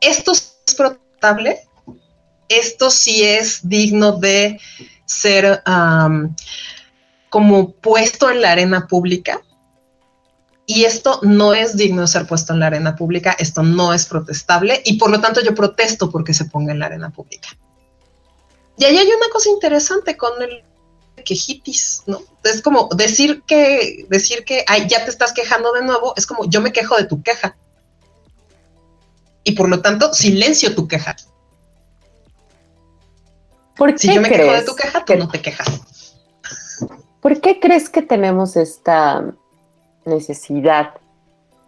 esto 0.02 0.34
es 0.34 0.58
protestable, 0.76 1.62
esto 2.50 2.90
sí 2.90 3.24
es 3.24 3.68
digno 3.68 4.12
de 4.14 4.60
ser 5.06 5.64
como 7.30 7.72
puesto 7.72 8.30
en 8.30 8.42
la 8.42 8.52
arena 8.52 8.88
pública. 8.88 9.42
Y 10.68 10.86
esto 10.86 11.20
no 11.22 11.54
es 11.54 11.78
digno 11.78 12.02
de 12.02 12.08
ser 12.08 12.26
puesto 12.26 12.54
en 12.54 12.60
la 12.60 12.68
arena 12.68 12.96
pública, 12.96 13.36
esto 13.38 13.62
no 13.62 13.94
es 13.94 14.06
protestable 14.06 14.82
y 14.84 14.98
por 14.98 15.12
lo 15.12 15.22
tanto 15.22 15.44
yo 15.44 15.54
protesto 15.54 16.10
porque 16.10 16.34
se 16.34 16.46
ponga 16.46 16.74
en 16.74 16.80
la 16.80 16.88
arena 16.88 17.12
pública. 17.12 17.50
Y 18.78 18.86
ahí 18.86 18.98
hay 18.98 19.08
una 19.08 19.30
cosa 19.32 19.50
interesante 19.50 20.18
con 20.18 20.42
el 20.42 20.64
quejitis, 21.24 22.04
¿no? 22.06 22.22
Es 22.44 22.62
como 22.62 22.90
decir 22.96 23.44
que, 23.44 24.06
decir 24.10 24.44
que, 24.46 24.64
ay, 24.68 24.88
ya 24.88 25.04
te 25.04 25.10
estás 25.10 25.34
quejando 25.34 25.72
de 25.74 25.84
nuevo, 25.84 26.14
es 26.16 26.28
como 26.28 26.46
yo 26.46 26.62
me 26.62 26.72
quejo 26.72 26.96
de 26.98 27.06
tu 27.06 27.22
queja. 27.24 27.56
Y 29.44 29.54
por 29.54 29.70
lo 29.70 29.82
tanto, 29.82 30.14
silencio 30.14 30.76
tu 30.76 30.88
queja. 30.88 31.16
¿Por 33.78 33.98
si 33.98 34.14
yo 34.14 34.22
me 34.22 34.30
quejo 34.30 34.54
de 34.54 34.62
tu 34.64 34.76
queja, 34.76 35.06
tú 35.06 35.16
no 35.16 35.30
te 35.30 35.42
quejas. 35.42 36.16
¿Por 37.22 37.42
qué 37.42 37.60
crees 37.60 37.90
que 37.90 38.02
tenemos 38.02 38.56
esta 38.56 39.34
necesidad 40.06 40.94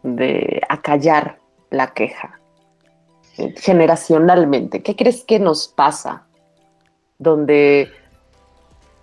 de 0.03 0.61
acallar 0.69 1.39
la 1.71 1.93
queja? 1.93 2.37
generacionalmente? 3.57 4.81
¿Qué 4.81 4.95
crees 4.95 5.23
que 5.23 5.39
nos 5.39 5.67
pasa? 5.67 6.26
Donde 7.19 7.91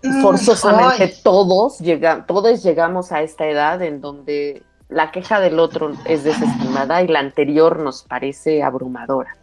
mm, 0.03 0.23
forzosamente 0.23 1.15
todos, 1.23 1.79
llegan, 1.79 2.27
todos 2.27 2.63
llegamos 2.63 3.13
a 3.13 3.23
esta 3.23 3.47
edad 3.47 3.83
en 3.83 4.01
donde 4.01 4.63
la 4.89 5.11
queja 5.11 5.41
del 5.41 5.59
otro 5.59 5.93
es 6.05 6.25
desestimada 6.25 7.03
y 7.03 7.09
la 7.09 7.21
anterior 7.21 7.81
nos 7.81 8.03
parece 8.03 8.63
abrumadora. 8.63 9.37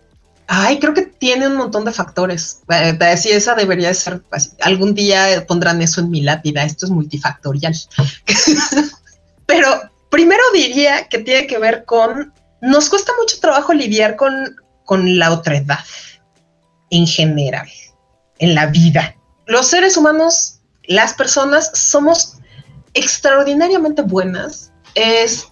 Ay, 0.54 0.80
creo 0.80 0.94
que 0.94 1.04
tiene 1.04 1.48
un 1.48 1.56
montón 1.56 1.86
de 1.86 1.94
factores. 1.94 2.62
Eh, 2.70 3.18
sí, 3.18 3.30
esa 3.30 3.56
debería 3.56 3.94
ser. 3.94 4.22
Pues, 4.30 4.56
algún 4.62 4.94
día 4.94 5.46
pondrán 5.48 5.82
eso 5.82 6.02
en 6.02 6.10
mi 6.10 6.22
lápida. 6.22 6.64
Esto 6.64 6.86
es 6.86 6.92
multifactorial. 6.92 7.74
Pero 9.46 9.68
primero 10.10 10.44
diría 10.54 11.08
que 11.08 11.20
tiene 11.20 11.48
que 11.48 11.58
ver 11.58 11.86
con. 11.86 12.34
Nos 12.62 12.90
cuesta 12.90 13.14
mucho 13.18 13.40
trabajo 13.40 13.74
lidiar 13.74 14.18
con, 14.18 14.34
con 14.84 15.18
la 15.18 15.32
otredad 15.32 15.80
en 16.90 17.08
general, 17.08 17.70
en 18.42 18.56
la 18.56 18.66
vida. 18.66 19.16
Los 19.46 19.68
seres 19.68 19.96
humanos, 19.96 20.60
las 20.84 21.14
personas, 21.14 21.72
somos 21.74 22.38
extraordinariamente 22.94 24.02
buenas. 24.02 24.74
Es 24.96 25.48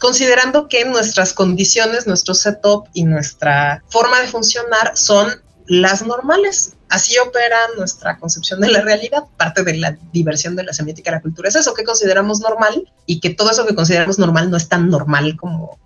considerando 0.00 0.68
que 0.68 0.84
nuestras 0.84 1.32
condiciones, 1.32 2.06
nuestro 2.06 2.34
setup 2.34 2.88
y 2.92 3.04
nuestra 3.04 3.82
forma 3.88 4.20
de 4.20 4.28
funcionar 4.28 4.92
son 4.94 5.28
las 5.66 6.04
normales. 6.04 6.74
Así 6.88 7.16
opera 7.18 7.56
nuestra 7.76 8.18
concepción 8.18 8.60
de 8.60 8.68
la 8.68 8.80
realidad. 8.82 9.24
Parte 9.36 9.62
de 9.62 9.76
la 9.76 9.96
diversión 10.12 10.54
de 10.56 10.64
la 10.64 10.72
semiótica 10.72 11.10
de 11.10 11.16
la 11.16 11.22
cultura 11.22 11.48
es 11.48 11.56
eso 11.56 11.74
que 11.74 11.84
consideramos 11.84 12.40
normal 12.40 12.90
y 13.06 13.20
que 13.20 13.30
todo 13.30 13.50
eso 13.50 13.66
que 13.66 13.74
consideramos 13.74 14.18
normal 14.18 14.50
no 14.50 14.56
es 14.56 14.68
tan 14.68 14.88
normal 14.88 15.36
como, 15.36 15.78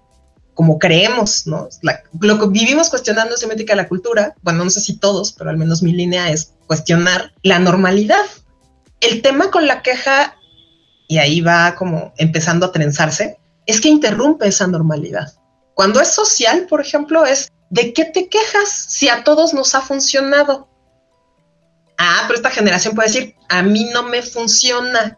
como 0.54 0.78
creemos, 0.78 1.46
¿no? 1.46 1.68
lo 2.20 2.38
que 2.38 2.46
vivimos 2.48 2.90
cuestionando 2.90 3.36
semiótica 3.36 3.72
de 3.72 3.82
la 3.82 3.88
cultura, 3.88 4.34
bueno, 4.42 4.64
no 4.64 4.70
sé 4.70 4.80
si 4.80 4.98
todos, 4.98 5.32
pero 5.32 5.50
al 5.50 5.56
menos 5.56 5.82
mi 5.82 5.92
línea 5.92 6.30
es 6.30 6.52
cuestionar 6.66 7.32
la 7.42 7.58
normalidad. 7.58 8.24
El 9.00 9.22
tema 9.22 9.50
con 9.50 9.66
la 9.66 9.82
queja, 9.82 10.36
y 11.08 11.18
ahí 11.18 11.40
va 11.40 11.74
como 11.74 12.12
empezando 12.18 12.66
a 12.66 12.72
trenzarse, 12.72 13.38
es 13.66 13.80
que 13.80 13.88
interrumpe 13.88 14.48
esa 14.48 14.66
normalidad. 14.66 15.32
Cuando 15.74 16.00
es 16.00 16.08
social, 16.08 16.66
por 16.68 16.80
ejemplo, 16.80 17.24
es 17.24 17.50
¿de 17.70 17.92
qué 17.92 18.04
te 18.04 18.28
quejas 18.28 18.68
si 18.68 19.08
a 19.08 19.24
todos 19.24 19.54
nos 19.54 19.74
ha 19.74 19.80
funcionado? 19.80 20.68
Ah, 21.96 22.24
pero 22.26 22.36
esta 22.36 22.50
generación 22.50 22.94
puede 22.94 23.08
decir, 23.08 23.34
a 23.48 23.62
mí 23.62 23.88
no 23.92 24.02
me 24.02 24.22
funciona. 24.22 25.16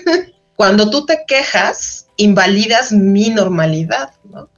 Cuando 0.56 0.90
tú 0.90 1.04
te 1.06 1.24
quejas, 1.26 2.06
invalidas 2.16 2.92
mi 2.92 3.30
normalidad, 3.30 4.10
¿no? 4.24 4.48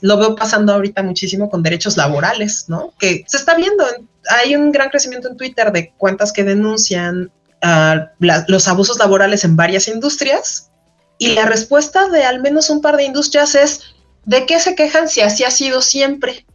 Lo 0.00 0.16
veo 0.16 0.36
pasando 0.36 0.72
ahorita 0.72 1.02
muchísimo 1.02 1.50
con 1.50 1.62
derechos 1.62 1.96
laborales, 1.96 2.66
¿no? 2.68 2.92
Que 2.98 3.24
se 3.26 3.36
está 3.36 3.54
viendo, 3.54 3.84
hay 4.30 4.54
un 4.54 4.70
gran 4.70 4.90
crecimiento 4.90 5.28
en 5.28 5.36
Twitter 5.36 5.72
de 5.72 5.92
cuentas 5.96 6.32
que 6.32 6.44
denuncian 6.44 7.30
ah, 7.62 8.10
los 8.18 8.68
abusos 8.68 8.98
laborales 8.98 9.44
en 9.44 9.56
varias 9.56 9.88
industrias 9.88 10.70
y 11.18 11.34
la 11.34 11.46
respuesta 11.46 12.08
de 12.08 12.24
al 12.24 12.40
menos 12.40 12.70
un 12.70 12.80
par 12.80 12.96
de 12.96 13.04
industrias 13.04 13.54
es, 13.54 13.94
¿de 14.24 14.46
qué 14.46 14.60
se 14.60 14.74
quejan 14.74 15.08
si 15.08 15.20
así 15.20 15.44
ha 15.44 15.50
sido 15.50 15.82
siempre? 15.82 16.46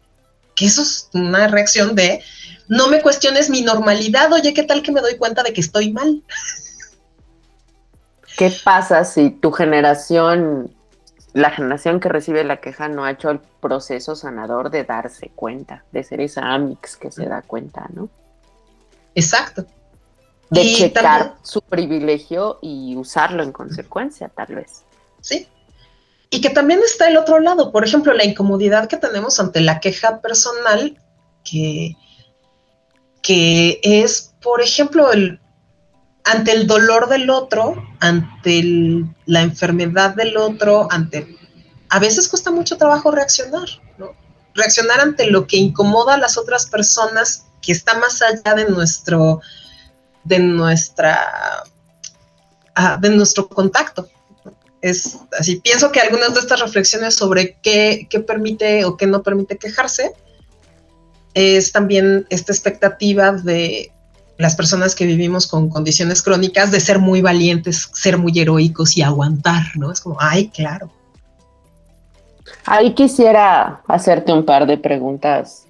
Que 0.56 0.66
eso 0.66 0.82
es 0.82 1.10
una 1.14 1.48
reacción 1.48 1.96
de, 1.96 2.22
no 2.68 2.88
me 2.88 3.02
cuestiones 3.02 3.50
mi 3.50 3.62
normalidad, 3.62 4.32
oye, 4.34 4.54
¿qué 4.54 4.64
tal 4.64 4.82
que 4.82 4.92
me 4.92 5.02
doy 5.02 5.18
cuenta 5.18 5.44
de 5.44 5.54
que 5.54 5.62
estoy 5.62 5.92
mal? 5.92 6.24
¿Qué 8.38 8.52
pasa 8.64 9.04
si 9.04 9.32
tu 9.32 9.52
generación, 9.52 10.76
la 11.38 11.52
generación 11.52 12.00
que 12.00 12.10
recibe 12.10 12.44
la 12.44 12.58
queja, 12.58 12.88
no 12.88 13.04
ha 13.04 13.12
hecho 13.12 13.30
el 13.30 13.40
proceso 13.40 14.16
sanador 14.16 14.70
de 14.70 14.84
darse 14.84 15.30
cuenta, 15.36 15.84
de 15.92 16.04
ser 16.04 16.22
esa 16.22 16.54
Amix 16.54 16.98
que 16.98 17.12
se 17.12 17.26
da 17.26 17.42
cuenta, 17.42 17.88
¿no? 17.94 18.10
Exacto 19.16 19.66
de 20.50 20.74
checar 20.74 21.36
su 21.42 21.62
privilegio 21.62 22.60
y 22.62 22.96
usarlo 22.96 23.44
en 23.44 23.52
consecuencia, 23.52 24.30
tal 24.30 24.56
vez. 24.56 24.84
Sí. 25.22 25.48
Y 26.30 26.42
que 26.42 26.50
también 26.50 26.80
está 26.84 27.08
el 27.08 27.18
otro 27.18 27.40
lado, 27.40 27.72
por 27.72 27.86
ejemplo, 27.86 28.14
la 28.14 28.26
incomodidad 28.26 28.88
que 28.88 28.98
tenemos 28.98 29.40
ante 29.40 29.62
la 29.62 29.80
queja 29.80 30.22
personal, 30.22 31.02
que, 31.44 31.96
que 33.22 33.80
es, 33.82 34.34
por 34.42 34.62
ejemplo, 34.62 35.12
el, 35.12 35.40
ante 36.28 36.52
el 36.52 36.68
dolor 36.68 37.10
del 37.10 37.30
otro, 37.30 37.76
ante 38.00 38.64
la 39.26 39.42
enfermedad 39.42 40.16
del 40.16 40.38
otro, 40.38 40.88
ante... 40.92 41.36
A 41.90 42.00
veces 42.00 42.28
cuesta 42.28 42.52
mucho 42.52 42.78
trabajo 42.78 43.12
reaccionar, 43.12 43.68
¿no? 43.98 44.14
Reaccionar 44.54 45.00
ante 45.00 45.30
lo 45.32 45.48
que 45.48 45.58
incomoda 45.58 46.16
a 46.16 46.18
las 46.18 46.38
otras 46.38 46.66
personas, 46.66 47.46
que 47.62 47.72
está 47.72 47.98
más 47.98 48.22
allá 48.22 48.56
de 48.56 48.70
nuestro 48.70 49.42
de 50.28 50.40
nuestra 50.40 51.64
ah, 52.76 52.98
de 53.02 53.10
nuestro 53.10 53.48
contacto. 53.48 54.10
Es 54.82 55.18
así, 55.40 55.58
pienso 55.58 55.92
que 55.92 56.00
algunas 56.00 56.34
de 56.34 56.42
estas 56.42 56.60
reflexiones 56.60 57.16
sobre 57.16 57.58
qué, 57.64 58.08
permite 58.28 58.86
o 58.86 58.96
qué 58.96 59.08
no 59.08 59.24
permite 59.24 59.58
quejarse 59.58 60.14
es 61.34 61.72
también 61.72 62.28
esta 62.30 62.52
expectativa 62.52 63.32
de 63.32 63.92
las 64.38 64.56
personas 64.56 64.96
que 64.96 65.06
vivimos 65.06 65.48
con 65.48 65.70
condiciones 65.70 66.22
crónicas 66.22 66.72
de 66.72 66.80
ser 66.80 67.00
muy 67.00 67.22
valientes, 67.22 67.90
ser 67.94 68.18
muy 68.18 68.38
heroicos 68.38 68.96
y 68.96 69.02
aguantar, 69.02 69.64
¿no? 69.76 69.92
Es 69.92 70.02
como, 70.02 70.18
ay, 70.20 70.50
claro. 70.50 70.90
Ahí 72.66 72.94
quisiera 72.94 73.82
hacerte 73.88 74.32
un 74.32 74.46
par 74.46 74.68
de 74.68 74.78
preguntas 74.78 75.66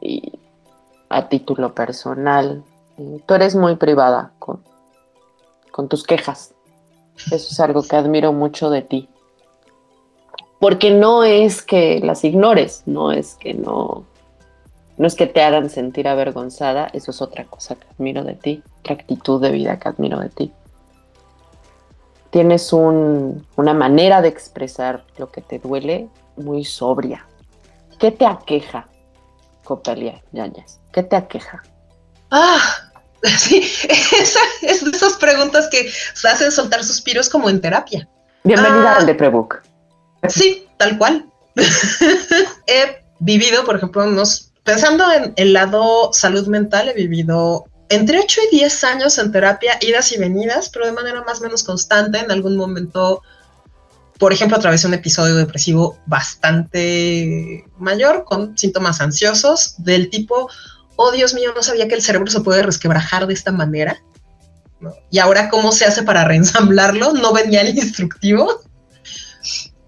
y 0.00 0.32
a 1.08 1.28
título 1.28 1.74
personal 1.74 2.64
tú 3.26 3.34
eres 3.34 3.54
muy 3.54 3.76
privada 3.76 4.32
con, 4.38 4.62
con 5.70 5.88
tus 5.88 6.04
quejas. 6.04 6.54
Eso 7.30 7.48
es 7.50 7.60
algo 7.60 7.82
que 7.82 7.96
admiro 7.96 8.32
mucho 8.32 8.70
de 8.70 8.82
ti. 8.82 9.08
Porque 10.60 10.90
no 10.90 11.22
es 11.22 11.62
que 11.62 12.00
las 12.00 12.24
ignores, 12.24 12.82
no 12.86 13.12
es 13.12 13.34
que 13.36 13.54
no, 13.54 14.04
no 14.98 15.06
es 15.06 15.14
que 15.14 15.26
te 15.26 15.42
hagan 15.42 15.70
sentir 15.70 16.08
avergonzada, 16.08 16.88
eso 16.92 17.10
es 17.10 17.22
otra 17.22 17.44
cosa 17.44 17.76
que 17.76 17.86
admiro 17.88 18.24
de 18.24 18.34
ti, 18.34 18.62
otra 18.80 18.94
actitud 18.94 19.40
de 19.40 19.50
vida 19.50 19.78
que 19.78 19.88
admiro 19.88 20.18
de 20.20 20.28
ti. 20.28 20.52
Tienes 22.30 22.72
una 22.72 23.74
manera 23.74 24.20
de 24.20 24.28
expresar 24.28 25.04
lo 25.16 25.30
que 25.30 25.40
te 25.40 25.58
duele 25.58 26.08
muy 26.36 26.64
sobria. 26.64 27.24
¿Qué 27.98 28.10
te 28.10 28.26
aqueja, 28.26 28.86
Copelia 29.64 30.22
Yañez? 30.32 30.78
¿Qué 30.92 31.02
te 31.02 31.16
aqueja? 31.16 31.62
Ah, 32.30 32.88
Sí, 33.38 33.70
esa, 33.88 34.40
es 34.62 34.84
de 34.84 34.90
esas 34.90 35.14
preguntas 35.14 35.68
que 35.70 35.90
se 36.14 36.28
hacen 36.28 36.52
soltar 36.52 36.84
suspiros 36.84 37.28
como 37.28 37.48
en 37.48 37.60
terapia. 37.60 38.08
Bienvenida 38.44 38.94
ah, 38.94 38.98
al 38.98 39.06
de 39.06 39.14
Prebook. 39.14 39.62
Sí, 40.28 40.66
tal 40.76 40.98
cual. 40.98 41.26
he 42.66 43.02
vivido, 43.18 43.64
por 43.64 43.76
ejemplo, 43.76 44.04
unos, 44.04 44.47
pensando 44.68 45.10
en 45.10 45.32
el 45.36 45.54
lado 45.54 46.12
salud 46.12 46.46
mental, 46.46 46.90
he 46.90 46.92
vivido 46.92 47.64
entre 47.88 48.18
8 48.18 48.40
y 48.52 48.56
10 48.56 48.84
años 48.84 49.16
en 49.16 49.32
terapia, 49.32 49.78
idas 49.80 50.12
y 50.12 50.18
venidas, 50.18 50.68
pero 50.68 50.84
de 50.84 50.92
manera 50.92 51.22
más 51.22 51.40
o 51.40 51.44
menos 51.44 51.62
constante. 51.62 52.18
En 52.18 52.30
algún 52.30 52.54
momento, 52.54 53.22
por 54.18 54.30
ejemplo, 54.30 54.58
atravesé 54.58 54.86
un 54.86 54.92
episodio 54.92 55.36
depresivo 55.36 55.98
bastante 56.04 57.64
mayor, 57.78 58.24
con 58.24 58.58
síntomas 58.58 59.00
ansiosos 59.00 59.74
del 59.78 60.10
tipo 60.10 60.50
oh 60.96 61.12
Dios 61.12 61.32
mío, 61.32 61.52
no 61.56 61.62
sabía 61.62 61.88
que 61.88 61.94
el 61.94 62.02
cerebro 62.02 62.30
se 62.30 62.40
puede 62.40 62.62
resquebrajar 62.62 63.26
de 63.26 63.32
esta 63.32 63.52
manera. 63.52 64.02
Y 65.10 65.18
ahora, 65.18 65.48
¿cómo 65.48 65.72
se 65.72 65.86
hace 65.86 66.02
para 66.02 66.24
reensamblarlo? 66.28 67.14
No 67.14 67.32
venía 67.32 67.62
el 67.62 67.74
instructivo. 67.74 68.60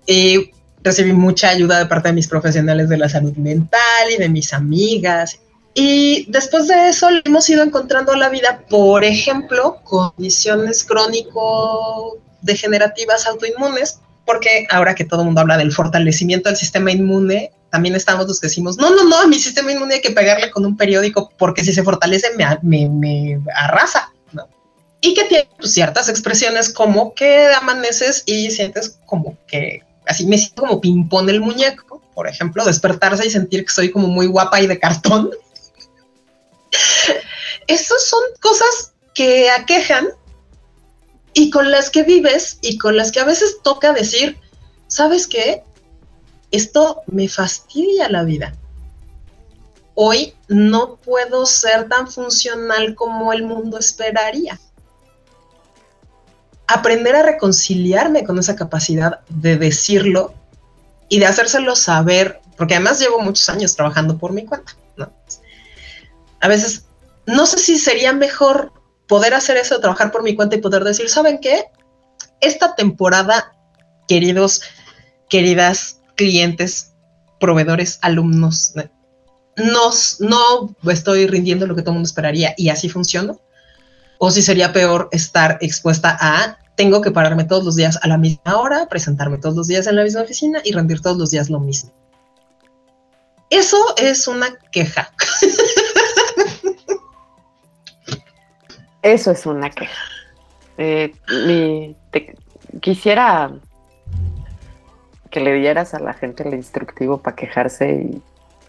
Eh, 0.07 0.53
recibí 0.83 1.13
mucha 1.13 1.51
ayuda 1.51 1.79
de 1.79 1.87
parte 1.87 2.09
de 2.09 2.15
mis 2.15 2.27
profesionales 2.29 2.89
de 2.89 2.97
la 2.97 3.09
salud 3.09 3.37
mental 3.37 4.11
y 4.11 4.17
de 4.17 4.29
mis 4.29 4.53
amigas. 4.53 5.39
Y 5.75 6.27
después 6.31 6.67
de 6.69 6.89
eso 6.89 7.09
hemos 7.25 7.49
ido 7.49 7.63
encontrando 7.63 8.17
la 8.17 8.29
vida, 8.29 8.65
por 8.69 9.05
ejemplo, 9.05 9.79
condiciones 9.85 10.83
crónico-degenerativas 10.85 13.27
autoinmunes, 13.27 14.01
porque 14.27 14.67
ahora 14.71 14.95
que 14.95 15.05
todo 15.05 15.21
el 15.21 15.27
mundo 15.27 15.43
habla 15.43 15.59
del 15.59 15.73
fortalecimiento 15.73 16.49
del 16.49 16.59
sistema 16.59 16.91
inmune, 16.91 17.53
también 17.71 17.95
estamos 17.95 18.27
los 18.27 18.41
que 18.41 18.49
decimos, 18.49 18.79
no, 18.79 18.91
no, 18.91 19.05
no, 19.05 19.29
mi 19.29 19.39
sistema 19.39 19.71
inmune 19.71 19.95
hay 19.95 20.01
que 20.01 20.11
pegarle 20.11 20.51
con 20.51 20.67
un 20.67 20.77
periódico 20.77 21.31
porque 21.39 21.63
si 21.65 21.73
se 21.73 21.85
fortalece 21.85 22.27
me, 22.63 22.89
me, 22.89 23.41
arrasa. 23.55 24.13
¿no? 24.33 24.49
Y 25.01 25.15
que 25.15 25.23
tiene 25.25 25.49
ciertas 25.61 26.09
expresiones 26.09 26.73
como 26.73 27.15
que 27.15 27.47
amaneces 27.55 28.25
y 28.27 28.51
sientes 28.51 28.99
como 29.07 29.39
que 29.47 29.85
así 30.11 30.27
me 30.27 30.37
siento 30.39 30.63
como 30.63 30.81
pimpón 30.81 31.29
el 31.31 31.41
muñeco, 31.41 32.03
por 32.15 32.29
ejemplo, 32.29 32.65
despertarse 32.65 33.27
y 33.27 33.31
sentir 33.31 33.65
que 33.65 33.73
soy 33.73 33.91
como 33.91 34.09
muy 34.09 34.27
guapa 34.27 34.61
y 34.61 34.67
de 34.67 34.79
cartón. 34.79 35.31
Esas 37.67 38.05
son 38.07 38.23
cosas 38.41 38.93
que 39.15 39.51
aquejan 39.51 40.09
y 41.33 41.51
con 41.51 41.71
las 41.71 41.91
que 41.91 42.03
vives 42.03 42.59
y 42.61 42.79
con 42.79 42.97
las 42.97 43.13
que 43.13 43.21
a 43.21 43.25
veces 43.25 43.59
toca 43.63 43.93
decir, 43.93 44.37
¿sabes 44.89 45.27
qué? 45.27 45.63
esto 46.51 47.03
me 47.07 47.29
fastidia 47.29 48.09
la 48.09 48.25
vida. 48.25 48.55
Hoy 49.95 50.35
no 50.49 50.97
puedo 50.97 51.47
ser 51.47 51.89
tan 51.89 52.09
funcional 52.09 52.95
como 52.95 53.33
el 53.33 53.45
mundo 53.45 53.79
esperaría. 53.79 54.59
Aprender 56.73 57.17
a 57.17 57.23
reconciliarme 57.23 58.25
con 58.25 58.39
esa 58.39 58.57
capacidad 58.57 59.21
de 59.29 59.57
decirlo 59.57 60.35
y 61.09 61.19
de 61.19 61.27
hacérselo 61.27 61.75
saber, 61.75 62.41
porque 62.57 62.75
además 62.75 63.01
llevo 63.01 63.21
muchos 63.21 63.49
años 63.49 63.75
trabajando 63.75 64.19
por 64.19 64.33
mi 64.33 64.45
cuenta, 64.45 64.77
¿no? 64.97 65.13
A 66.41 66.49
veces, 66.49 66.85
no 67.27 67.47
sé 67.47 67.59
si 67.59 67.77
sería 67.77 68.13
mejor 68.13 68.73
poder 69.09 69.35
hacer 69.35 69.57
eso, 69.57 69.81
trabajar 69.81 70.13
por 70.13 70.23
mi 70.23 70.37
cuenta 70.37 70.57
y 70.57 70.61
poder 70.61 70.85
decir, 70.85 71.09
¿saben 71.09 71.39
qué? 71.41 71.65
Esta 72.41 72.75
temporada, 72.75 73.53
queridos, 74.07 74.63
queridas 75.29 76.01
clientes, 76.15 76.93
proveedores, 77.41 77.99
alumnos, 78.03 78.75
no, 79.57 80.77
estoy 80.91 81.27
rindiendo 81.27 81.67
lo 81.67 81.75
que 81.75 81.83
todo 81.83 81.91
el 81.91 81.97
mundo 81.97 82.07
esperaría 82.07 82.55
y 82.57 82.69
así 82.69 82.89
funciona. 82.89 83.35
O 84.23 84.31
si 84.31 84.43
sería 84.43 84.71
peor 84.71 85.09
estar 85.13 85.57
expuesta 85.63 86.15
a 86.21 86.59
tengo 86.77 87.01
que 87.01 87.11
pararme 87.11 87.45
todos 87.45 87.65
los 87.65 87.75
días 87.75 87.99
a 88.03 88.07
la 88.07 88.19
misma 88.19 88.61
hora, 88.61 88.87
presentarme 88.87 89.39
todos 89.39 89.57
los 89.57 89.67
días 89.67 89.87
en 89.87 89.97
la 89.97 90.03
misma 90.03 90.21
oficina 90.21 90.61
y 90.63 90.73
rendir 90.73 91.01
todos 91.01 91.17
los 91.17 91.31
días 91.31 91.49
lo 91.49 91.59
mismo. 91.59 91.91
Eso 93.49 93.79
es 93.97 94.29
una 94.29 94.59
queja. 94.71 95.11
Eso 99.03 99.31
es 99.31 99.47
una 99.47 99.71
queja. 99.71 100.03
Eh, 100.77 101.15
quisiera 102.83 103.51
que 105.31 105.41
le 105.41 105.55
dieras 105.55 105.95
a 105.95 105.99
la 105.99 106.13
gente 106.13 106.47
el 106.47 106.53
instructivo 106.53 107.23
para 107.23 107.37
quejarse 107.37 107.91
y 107.91 108.23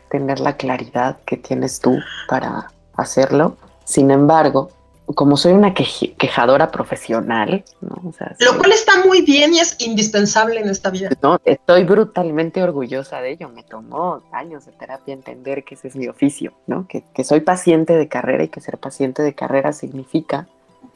tener 0.10 0.40
la 0.40 0.56
claridad 0.56 1.18
que 1.26 1.36
tienes 1.36 1.82
tú 1.82 2.00
para 2.30 2.72
hacerlo. 2.96 3.58
Sin 3.84 4.12
embargo, 4.12 4.72
como 5.14 5.38
soy 5.38 5.54
una 5.54 5.74
quejadora 5.74 6.72
profesional, 6.72 7.64
lo 7.82 8.58
cual 8.58 8.72
está 8.72 9.04
muy 9.06 9.22
bien 9.22 9.54
y 9.54 9.60
es 9.60 9.76
indispensable 9.80 10.60
en 10.60 10.70
esta 10.70 10.90
vida. 10.90 11.10
No, 11.22 11.40
estoy 11.44 11.84
brutalmente 11.84 12.62
orgullosa 12.62 13.22
de 13.22 13.32
ello. 13.32 13.50
Me 13.50 13.64
tomó 13.64 14.22
años 14.32 14.66
de 14.66 14.72
terapia 14.74 15.14
entender 15.14 15.64
que 15.64 15.76
ese 15.76 15.88
es 15.88 15.96
mi 15.96 16.08
oficio, 16.08 16.54
¿no? 16.68 16.88
Que, 16.88 17.04
que 17.14 17.24
soy 17.24 17.42
paciente 17.42 17.96
de 17.96 18.08
carrera 18.08 18.44
y 18.44 18.50
que 18.50 18.62
ser 18.62 18.78
paciente 18.78 19.24
de 19.24 19.34
carrera 19.34 19.74
significa 19.74 20.48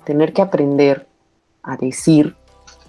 tener 0.03 0.33
que 0.33 0.41
aprender 0.41 1.07
a 1.63 1.77
decir 1.77 2.35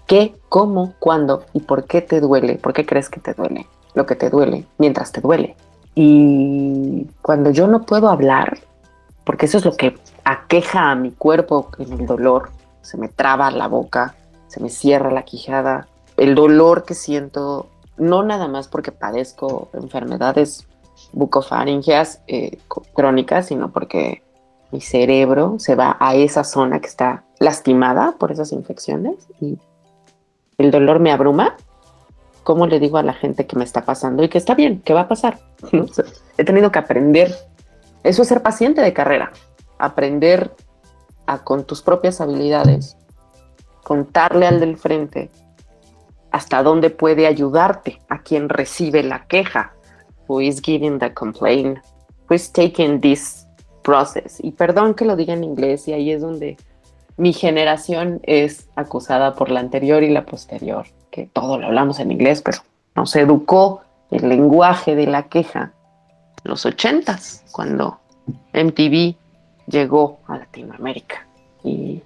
qué, 0.06 0.34
cómo, 0.48 0.94
cuándo 0.98 1.44
y 1.52 1.60
por 1.60 1.86
qué 1.86 2.02
te 2.02 2.20
duele, 2.20 2.56
por 2.56 2.72
qué 2.72 2.86
crees 2.86 3.08
que 3.08 3.20
te 3.20 3.34
duele, 3.34 3.66
lo 3.94 4.06
que 4.06 4.14
te 4.14 4.30
duele, 4.30 4.66
mientras 4.78 5.12
te 5.12 5.20
duele. 5.20 5.56
Y 5.94 7.06
cuando 7.22 7.50
yo 7.50 7.66
no 7.66 7.82
puedo 7.82 8.08
hablar, 8.08 8.58
porque 9.24 9.46
eso 9.46 9.58
es 9.58 9.64
lo 9.64 9.76
que 9.76 9.96
aqueja 10.26 10.90
a 10.90 10.94
mi 10.94 11.12
cuerpo 11.12 11.70
en 11.78 11.92
el 11.92 12.06
dolor, 12.06 12.50
se 12.82 12.98
me 12.98 13.08
traba 13.08 13.50
la 13.50 13.68
boca, 13.68 14.14
se 14.48 14.60
me 14.60 14.68
cierra 14.68 15.10
la 15.10 15.24
quijada, 15.24 15.88
el 16.16 16.34
dolor 16.34 16.84
que 16.84 16.94
siento, 16.94 17.68
no 17.96 18.22
nada 18.22 18.48
más 18.48 18.68
porque 18.68 18.92
padezco 18.92 19.68
enfermedades 19.72 20.66
bucofaringeas 21.12 22.22
eh, 22.26 22.58
crónicas, 22.94 23.46
sino 23.46 23.70
porque 23.72 24.22
mi 24.72 24.80
cerebro 24.80 25.56
se 25.58 25.76
va 25.76 25.96
a 26.00 26.14
esa 26.14 26.44
zona 26.44 26.80
que 26.80 26.88
está 26.88 27.24
lastimada 27.38 28.16
por 28.18 28.32
esas 28.32 28.52
infecciones 28.52 29.28
y 29.40 29.58
el 30.58 30.70
dolor 30.70 30.98
me 31.00 31.12
abruma 31.12 31.56
¿cómo 32.46 32.68
le 32.68 32.78
digo 32.78 32.96
a 32.96 33.02
la 33.02 33.12
gente 33.12 33.44
que 33.44 33.56
me 33.56 33.64
está 33.64 33.84
pasando 33.84 34.22
y 34.22 34.28
que 34.28 34.38
está 34.38 34.54
bien, 34.54 34.80
que 34.80 34.94
va 34.94 35.00
a 35.02 35.08
pasar? 35.08 35.40
He 36.38 36.44
tenido 36.44 36.70
que 36.70 36.78
aprender. 36.78 37.34
Eso 38.04 38.22
es 38.22 38.28
ser 38.28 38.40
paciente 38.40 38.82
de 38.82 38.92
carrera. 38.92 39.32
Aprender 39.78 40.54
a 41.26 41.38
con 41.38 41.64
tus 41.64 41.82
propias 41.82 42.20
habilidades, 42.20 42.96
contarle 43.82 44.46
al 44.46 44.60
del 44.60 44.76
frente 44.76 45.30
hasta 46.30 46.62
dónde 46.62 46.90
puede 46.90 47.26
ayudarte 47.26 48.00
a 48.08 48.20
quien 48.20 48.48
recibe 48.48 49.02
la 49.02 49.26
queja. 49.26 49.74
Who 50.28 50.40
is 50.40 50.60
giving 50.60 50.98
the 50.98 51.14
complaint? 51.14 51.78
Who 52.28 52.34
is 52.34 52.52
taking 52.52 53.00
this 53.00 53.46
process? 53.82 54.38
Y 54.42 54.52
perdón 54.52 54.94
que 54.94 55.04
lo 55.04 55.16
diga 55.16 55.34
en 55.34 55.44
inglés 55.44 55.88
y 55.88 55.92
ahí 55.92 56.10
es 56.10 56.20
donde 56.20 56.56
mi 57.16 57.32
generación 57.32 58.20
es 58.24 58.68
acusada 58.76 59.34
por 59.34 59.50
la 59.50 59.60
anterior 59.60 60.02
y 60.02 60.10
la 60.10 60.26
posterior 60.26 60.86
que 61.16 61.26
todo 61.32 61.58
lo 61.58 61.66
hablamos 61.68 61.98
en 61.98 62.12
inglés, 62.12 62.42
pero 62.42 62.58
nos 62.94 63.16
educó 63.16 63.80
el 64.10 64.28
lenguaje 64.28 64.94
de 64.94 65.06
la 65.06 65.28
queja 65.28 65.72
en 66.44 66.50
los 66.50 66.66
ochentas, 66.66 67.42
cuando 67.52 68.00
MTV 68.52 69.16
llegó 69.66 70.20
a 70.26 70.38
Latinoamérica 70.38 71.26
y 71.62 72.02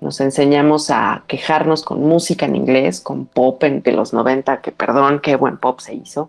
nos 0.00 0.20
enseñamos 0.20 0.90
a 0.90 1.24
quejarnos 1.28 1.84
con 1.84 2.02
música 2.02 2.46
en 2.46 2.56
inglés, 2.56 3.00
con 3.00 3.26
pop 3.26 3.62
en, 3.62 3.82
de 3.82 3.92
los 3.92 4.12
90, 4.12 4.60
que 4.60 4.72
perdón, 4.72 5.20
qué 5.20 5.36
buen 5.36 5.58
pop 5.58 5.80
se 5.80 5.94
hizo. 5.94 6.28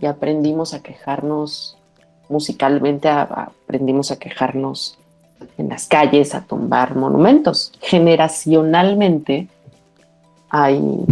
Y 0.00 0.06
aprendimos 0.06 0.74
a 0.74 0.82
quejarnos 0.82 1.78
musicalmente, 2.28 3.08
aprendimos 3.08 4.10
a 4.10 4.18
quejarnos 4.18 4.98
en 5.58 5.68
las 5.68 5.86
calles, 5.86 6.34
a 6.34 6.42
tumbar 6.42 6.96
monumentos. 6.96 7.72
Generacionalmente 7.80 9.48
hay 10.50 11.04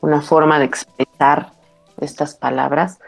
una 0.00 0.22
forma 0.22 0.58
de 0.58 0.64
expresar 0.64 1.52
estas 2.00 2.34
palabras 2.34 2.98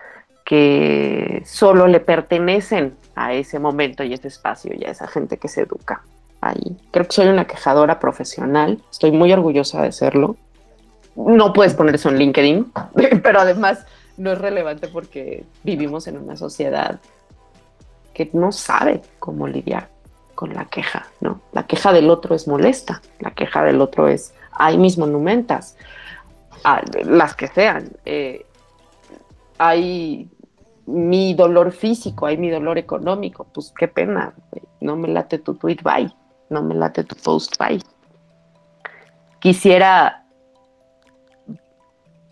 que 0.45 1.43
solo 1.47 1.87
le 1.87 2.01
pertenecen 2.01 2.97
a 3.15 3.33
ese 3.33 3.59
momento 3.59 4.03
y 4.03 4.13
ese 4.13 4.29
espacio 4.29 4.73
y 4.75 4.85
a 4.85 4.91
esa 4.91 5.07
gente 5.07 5.37
que 5.37 5.49
se 5.49 5.63
educa 5.63 6.03
ahí. 6.41 6.77
Creo 6.91 7.07
que 7.07 7.13
soy 7.13 7.29
una 7.29 7.47
quejadora 7.47 7.99
profesional, 7.99 8.83
estoy 8.91 9.13
muy 9.13 9.33
orgullosa 9.33 9.83
de 9.83 9.93
serlo. 9.93 10.37
No 11.15 11.53
puedes 11.53 11.75
poner 11.75 11.95
eso 11.95 12.09
en 12.09 12.19
LinkedIn, 12.19 12.73
pero 13.23 13.41
además 13.41 13.85
no 14.17 14.33
es 14.33 14.39
relevante 14.39 14.89
porque 14.89 15.45
vivimos 15.63 16.07
en 16.07 16.19
una 16.19 16.37
sociedad 16.37 17.01
que 18.15 18.31
no 18.33 18.53
sabe 18.53 19.03
cómo 19.19 19.47
lidiar 19.47 19.89
con 20.35 20.55
la 20.55 20.67
queja, 20.67 21.07
¿no? 21.21 21.41
La 21.53 21.67
queja 21.67 21.93
del 21.93 22.11
otro 22.11 22.35
es 22.35 22.49
molesta, 22.49 23.01
la 23.21 23.31
queja 23.31 23.63
del 23.63 23.81
otro 23.81 24.09
es 24.09 24.35
hay 24.53 24.77
mis 24.77 24.99
monumentas, 24.99 25.77
ah, 26.65 26.83
las 27.05 27.35
que 27.35 27.49
sean. 27.49 27.91
Eh, 28.05 28.45
hay 29.59 30.29
mi 30.87 31.35
dolor 31.35 31.73
físico, 31.73 32.27
hay 32.27 32.37
mi 32.37 32.51
dolor 32.51 32.79
económico, 32.79 33.47
pues 33.53 33.73
qué 33.77 33.89
pena, 33.89 34.35
no 34.81 34.97
me 34.97 35.09
late 35.09 35.39
tu 35.39 35.55
tweet, 35.55 35.79
bye, 35.83 36.13
no 36.51 36.63
me 36.63 36.75
late 36.75 37.05
tu 37.05 37.17
post, 37.17 37.57
bye. 37.59 37.81
Quisiera 39.41 40.25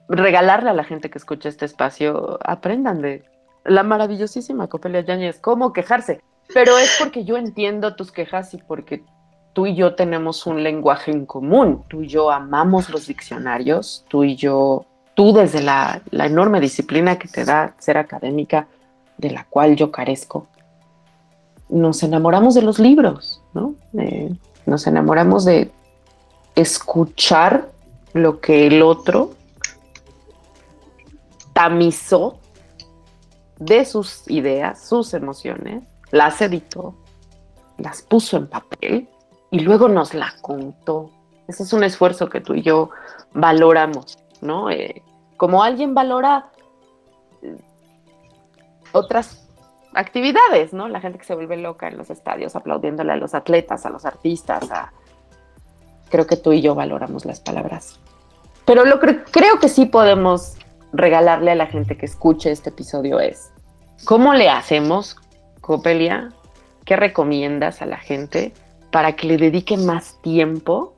regalarle 0.08 0.70
a 0.70 0.74
la 0.74 0.84
gente 0.84 1.10
que 1.10 1.18
escucha 1.18 1.48
este 1.48 1.64
espacio, 1.64 2.38
aprendan 2.44 3.00
de 3.00 3.24
la 3.64 3.82
maravillosísima 3.82 4.68
Copelia 4.68 5.02
Yáñez, 5.02 5.38
cómo 5.38 5.72
quejarse, 5.72 6.20
pero 6.52 6.78
es 6.78 6.96
porque 6.98 7.24
yo 7.24 7.36
entiendo 7.36 7.94
tus 7.94 8.10
quejas 8.10 8.54
y 8.54 8.58
porque 8.58 9.04
tú 9.52 9.66
y 9.66 9.74
yo 9.74 9.94
tenemos 9.94 10.46
un 10.46 10.62
lenguaje 10.62 11.10
en 11.12 11.26
común, 11.26 11.84
tú 11.88 12.02
y 12.02 12.08
yo 12.08 12.30
amamos 12.30 12.90
los 12.90 13.06
diccionarios, 13.06 14.04
tú 14.08 14.24
y 14.24 14.36
yo, 14.36 14.86
tú 15.20 15.34
desde 15.34 15.60
la, 15.60 16.00
enorme 16.12 16.60
disciplina 16.60 17.18
que 17.18 17.28
te 17.28 17.44
da 17.44 17.74
ser 17.78 17.98
académica, 17.98 18.68
de 19.18 19.30
la 19.30 19.44
cual 19.44 19.76
yo 19.76 19.92
carezco, 19.92 20.46
nos 21.68 22.02
enamoramos 22.02 22.54
de 22.54 22.62
los 22.62 22.78
libros, 22.78 23.42
¿no? 23.52 23.74
Eh, 23.98 24.34
nos 24.64 24.86
enamoramos 24.86 25.44
de 25.44 25.70
escuchar 26.54 27.68
lo 28.14 28.40
que 28.40 28.66
el 28.66 28.80
otro 28.80 29.32
tamizó 31.52 32.38
de 33.58 33.84
sus 33.84 34.26
ideas, 34.30 34.88
sus 34.88 35.12
emociones, 35.12 35.84
las 36.12 36.40
editó, 36.40 36.94
las 37.76 38.00
puso 38.00 38.38
en 38.38 38.46
papel 38.46 39.06
y 39.50 39.60
luego 39.60 39.86
nos 39.86 40.14
la 40.14 40.32
contó. 40.40 41.10
Ese 41.46 41.64
es 41.64 41.74
un 41.74 41.84
esfuerzo 41.84 42.30
que 42.30 42.40
tú 42.40 42.54
y 42.54 42.62
yo 42.62 42.88
valoramos, 43.34 44.18
¿no? 44.40 44.70
Eh, 44.70 45.02
como 45.40 45.62
alguien 45.62 45.94
valora 45.94 46.50
eh, 47.40 47.56
otras 48.92 49.48
actividades, 49.94 50.74
¿no? 50.74 50.86
La 50.86 51.00
gente 51.00 51.18
que 51.18 51.24
se 51.24 51.34
vuelve 51.34 51.56
loca 51.56 51.88
en 51.88 51.96
los 51.96 52.10
estadios 52.10 52.56
aplaudiéndole 52.56 53.12
a 53.12 53.16
los 53.16 53.32
atletas, 53.32 53.86
a 53.86 53.88
los 53.88 54.04
artistas, 54.04 54.68
creo 56.10 56.26
que 56.26 56.36
tú 56.36 56.52
y 56.52 56.60
yo 56.60 56.74
valoramos 56.74 57.24
las 57.24 57.40
palabras. 57.40 57.98
Pero 58.66 58.84
lo 58.84 59.00
que 59.00 59.22
creo 59.30 59.58
que 59.58 59.70
sí 59.70 59.86
podemos 59.86 60.58
regalarle 60.92 61.52
a 61.52 61.54
la 61.54 61.68
gente 61.68 61.96
que 61.96 62.04
escuche 62.04 62.50
este 62.50 62.68
episodio 62.68 63.18
es, 63.18 63.50
¿cómo 64.04 64.34
le 64.34 64.50
hacemos, 64.50 65.16
Copelia? 65.62 66.34
¿Qué 66.84 66.96
recomiendas 66.96 67.80
a 67.80 67.86
la 67.86 67.96
gente 67.96 68.52
para 68.92 69.16
que 69.16 69.26
le 69.26 69.38
dedique 69.38 69.78
más 69.78 70.20
tiempo 70.20 70.96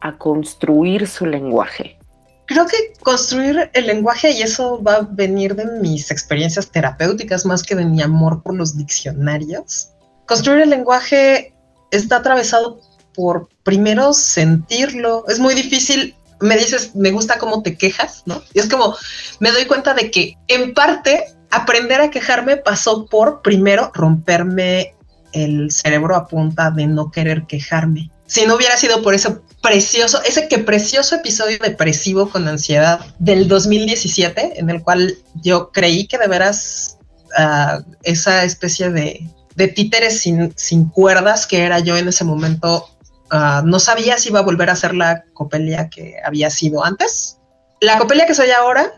a 0.00 0.16
construir 0.16 1.06
su 1.06 1.26
lenguaje, 1.26 1.98
creo 2.46 2.66
que 2.66 2.92
construir 3.02 3.70
el 3.72 3.86
lenguaje, 3.86 4.30
y 4.30 4.42
eso 4.42 4.82
va 4.82 4.96
a 4.96 5.08
venir 5.08 5.54
de 5.54 5.66
mis 5.80 6.10
experiencias 6.10 6.70
terapéuticas 6.70 7.46
más 7.46 7.62
que 7.62 7.74
de 7.74 7.84
mi 7.84 8.02
amor 8.02 8.42
por 8.42 8.54
los 8.54 8.76
diccionarios, 8.76 9.90
construir 10.26 10.62
el 10.62 10.70
lenguaje 10.70 11.54
está 11.90 12.16
atravesado 12.16 12.80
por 13.14 13.48
primero 13.62 14.12
sentirlo. 14.12 15.24
Es 15.28 15.38
muy 15.38 15.54
difícil, 15.54 16.16
me 16.40 16.56
dices, 16.56 16.94
me 16.94 17.12
gusta 17.12 17.38
cómo 17.38 17.62
te 17.62 17.76
quejas, 17.76 18.22
¿no? 18.26 18.42
Y 18.52 18.58
es 18.58 18.68
como, 18.68 18.96
me 19.40 19.50
doy 19.50 19.66
cuenta 19.66 19.94
de 19.94 20.10
que 20.10 20.36
en 20.48 20.74
parte 20.74 21.24
aprender 21.50 22.00
a 22.00 22.10
quejarme 22.10 22.56
pasó 22.56 23.06
por 23.06 23.42
primero 23.42 23.92
romperme 23.94 24.94
el 25.32 25.70
cerebro 25.70 26.16
a 26.16 26.26
punta 26.26 26.70
de 26.70 26.86
no 26.86 27.10
querer 27.10 27.46
quejarme. 27.46 28.10
Si 28.26 28.46
no 28.46 28.54
hubiera 28.54 28.76
sido 28.76 29.02
por 29.02 29.14
ese 29.14 29.38
precioso, 29.62 30.22
ese 30.22 30.48
que 30.48 30.58
precioso 30.58 31.16
episodio 31.16 31.58
depresivo 31.58 32.28
con 32.28 32.48
ansiedad 32.48 33.00
del 33.18 33.48
2017, 33.48 34.58
en 34.58 34.70
el 34.70 34.82
cual 34.82 35.16
yo 35.42 35.70
creí 35.72 36.06
que 36.06 36.18
de 36.18 36.28
veras 36.28 36.98
uh, 37.38 37.82
esa 38.02 38.44
especie 38.44 38.90
de, 38.90 39.28
de 39.56 39.68
títeres 39.68 40.20
sin, 40.20 40.52
sin, 40.56 40.88
cuerdas 40.88 41.46
que 41.46 41.64
era 41.64 41.80
yo 41.80 41.96
en 41.96 42.08
ese 42.08 42.24
momento, 42.24 42.88
uh, 43.32 43.64
no 43.64 43.78
sabía 43.78 44.18
si 44.18 44.30
iba 44.30 44.40
a 44.40 44.44
volver 44.44 44.70
a 44.70 44.76
ser 44.76 44.94
la 44.94 45.24
copelia 45.34 45.88
que 45.88 46.16
había 46.24 46.50
sido 46.50 46.84
antes. 46.84 47.38
La 47.80 47.98
copelia 47.98 48.26
que 48.26 48.34
soy 48.34 48.50
ahora 48.50 48.92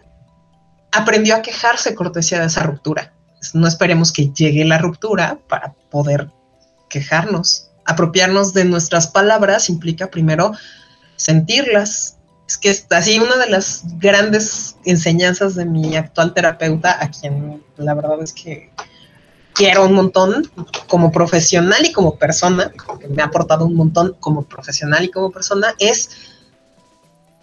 aprendió 0.93 1.37
a 1.37 1.43
quejarse 1.43 1.95
cortesía 1.95 2.41
de 2.41 2.47
esa 2.47 2.63
ruptura. 2.63 3.13
No 3.55 3.69
esperemos 3.69 4.13
que 4.13 4.33
llegue 4.33 4.65
la 4.65 4.79
ruptura 4.79 5.39
para 5.49 5.75
poder 5.91 6.31
quejarnos. 6.89 7.71
Apropiarnos 7.87 8.53
de 8.53 8.65
nuestras 8.65 9.07
palabras 9.07 9.69
implica 9.69 10.09
primero 10.09 10.53
sentirlas. 11.17 12.17
Es 12.49 12.59
que 12.59 12.71
es 12.71 12.87
así 12.91 13.19
una 13.19 13.37
de 13.37 13.51
las 13.51 13.83
grandes 13.99 14.77
enseñanzas 14.85 15.55
de 15.55 15.65
mi 15.65 15.97
actual 15.97 16.35
terapeuta, 16.35 17.03
a 17.03 17.11
quien 17.11 17.63
la 17.77 17.95
verdad 17.95 18.23
es 18.23 18.33
que 18.33 18.71
quiero 19.53 19.87
un 19.87 19.95
montón 19.95 20.51
como 20.87 21.11
profesional 21.11 21.85
y 21.85 21.93
como 21.93 22.17
persona, 22.17 22.71
que 23.01 23.09
me 23.09 23.23
ha 23.23 23.27
aportado 23.27 23.65
un 23.65 23.75
montón 23.75 24.17
como 24.21 24.43
profesional 24.43 25.05
y 25.05 25.11
como 25.11 25.33
persona, 25.33 25.75
es 25.79 26.11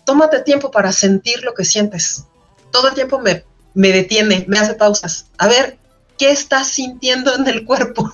tómate 0.06 0.42
tiempo 0.42 0.72
para 0.72 0.92
sentir 0.92 1.44
lo 1.44 1.54
que 1.54 1.66
sientes 1.66 2.26
todo 2.74 2.90
el 2.90 2.96
tiempo 2.96 3.20
me, 3.20 3.46
me 3.76 3.90
detiene, 3.90 4.44
me 4.50 4.58
hace 4.58 4.74
pausas. 4.74 5.28
A 5.38 5.48
ver, 5.48 5.78
¿qué 6.18 6.32
estás 6.32 6.68
sintiendo 6.70 7.34
en 7.36 7.48
el 7.48 7.64
cuerpo? 7.64 8.12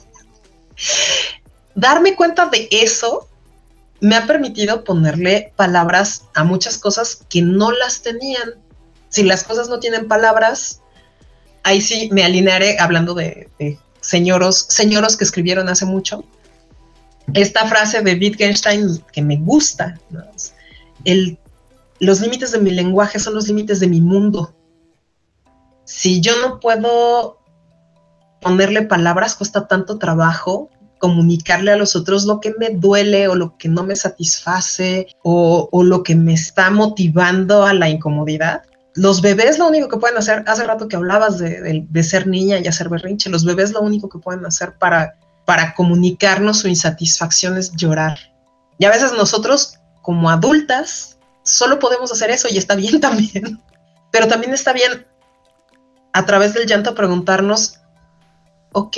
Darme 1.80 2.16
cuenta 2.16 2.48
de 2.48 2.68
eso 2.72 3.30
me 4.02 4.16
ha 4.16 4.28
permitido 4.28 4.84
ponerle 4.84 5.54
palabras 5.56 6.26
a 6.34 6.44
muchas 6.44 6.78
cosas 6.78 7.26
que 7.30 7.42
no 7.42 7.72
las 7.72 8.02
tenían. 8.02 8.56
Si 9.08 9.24
las 9.24 9.46
cosas 9.46 9.70
no 9.70 9.80
tienen 9.80 10.08
palabras, 10.08 10.82
ahí 11.64 11.80
sí 11.80 12.10
me 12.12 12.24
alinearé 12.26 12.78
hablando 12.80 13.14
de, 13.14 13.50
señoros, 14.02 14.66
señoros 14.70 15.16
que 15.16 15.24
escribieron 15.24 15.70
hace 15.70 15.86
mucho. 15.86 16.26
Esta 17.34 17.66
frase 17.68 18.02
de 18.02 18.14
Wittgenstein 18.16 19.02
que 19.14 19.22
me 19.22 19.38
gusta, 19.38 19.98
el 21.06 21.40
los 22.00 22.22
límites 22.22 22.52
de 22.52 22.60
mi 22.60 22.72
lenguaje 22.72 23.20
son 23.20 23.36
los 23.36 23.48
límites 23.48 23.80
de 23.80 23.88
mi 23.88 24.02
mundo. 24.02 24.54
Si 25.84 26.22
yo 26.22 26.40
no 26.42 26.60
puedo 26.60 27.40
ponerle 28.42 28.84
palabras, 28.84 29.36
cuesta 29.36 29.68
tanto 29.68 29.98
trabajo 29.98 30.70
comunicarle 31.00 31.72
a 31.72 31.78
los 31.78 31.96
otros 31.96 32.26
lo 32.26 32.40
que 32.40 32.54
me 32.60 32.70
duele 32.72 33.28
o 33.28 33.36
lo 33.36 33.58
que 33.58 33.70
no 33.70 33.84
me 33.84 33.96
satisface 33.96 35.08
o, 35.24 35.70
lo 35.84 36.04
que 36.04 36.16
me 36.16 36.34
está 36.34 36.70
motivando 36.70 37.64
a 37.64 37.74
la 37.74 37.90
incomodidad. 37.90 38.64
Los 38.96 39.22
bebés 39.22 39.58
lo 39.58 39.68
único 39.68 39.88
que 39.88 39.98
pueden 39.98 40.18
hacer, 40.18 40.44
hace 40.46 40.66
rato 40.66 40.88
que 40.88 40.96
hablabas 40.96 41.40
de, 41.40 42.04
ser 42.04 42.28
niña 42.28 42.60
y 42.60 42.68
hacer 42.68 42.90
berrinche, 42.90 43.30
los 43.30 43.46
bebés 43.46 43.72
lo 43.72 43.82
único 43.82 44.10
que 44.10 44.20
pueden 44.20 44.46
hacer 44.46 44.74
para, 44.78 45.16
para 45.46 45.74
comunicarnos 45.74 46.60
su 46.60 46.68
insatisfacción 46.68 47.58
es 47.58 47.72
llorar. 47.72 48.20
Y 48.78 48.86
a 48.86 48.90
veces 48.90 49.14
nosotros 49.14 49.80
como 50.02 50.30
adultas 50.30 51.18
solo 51.44 51.80
podemos 51.80 52.12
hacer 52.12 52.30
eso 52.30 52.48
y 52.52 52.58
está 52.58 52.76
bien 52.76 53.00
también. 53.02 53.62
Pero 54.12 54.28
también 54.28 54.54
está 54.54 54.74
bien 54.74 55.06
a 56.14 56.26
través 56.26 56.54
del 56.54 56.68
llanto 56.68 56.96
preguntarnos, 56.96 57.80
ok, 58.74 58.98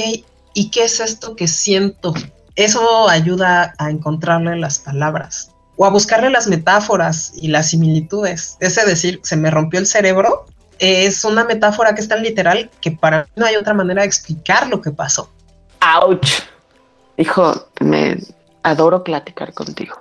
¿y 0.53 0.69
qué 0.69 0.85
es 0.85 0.99
esto 0.99 1.35
que 1.35 1.47
siento? 1.47 2.13
Eso 2.55 3.09
ayuda 3.09 3.73
a 3.77 3.89
encontrarle 3.89 4.57
las 4.57 4.79
palabras 4.79 5.51
o 5.77 5.85
a 5.85 5.89
buscarle 5.89 6.29
las 6.29 6.47
metáforas 6.47 7.31
y 7.35 7.47
las 7.47 7.69
similitudes. 7.69 8.57
Ese 8.59 8.85
decir, 8.85 9.19
se 9.23 9.37
me 9.37 9.49
rompió 9.49 9.79
el 9.79 9.87
cerebro, 9.87 10.45
es 10.79 11.23
una 11.23 11.43
metáfora 11.43 11.95
que 11.95 12.01
es 12.01 12.07
tan 12.07 12.23
literal 12.23 12.69
que 12.81 12.91
para 12.91 13.23
mí 13.23 13.29
no 13.35 13.45
hay 13.45 13.55
otra 13.55 13.73
manera 13.73 14.01
de 14.01 14.07
explicar 14.07 14.67
lo 14.67 14.81
que 14.81 14.91
pasó. 14.91 15.29
¡Auch! 15.79 16.27
Hijo, 17.17 17.67
me 17.79 18.17
adoro 18.63 19.03
platicar 19.03 19.53
contigo. 19.53 19.99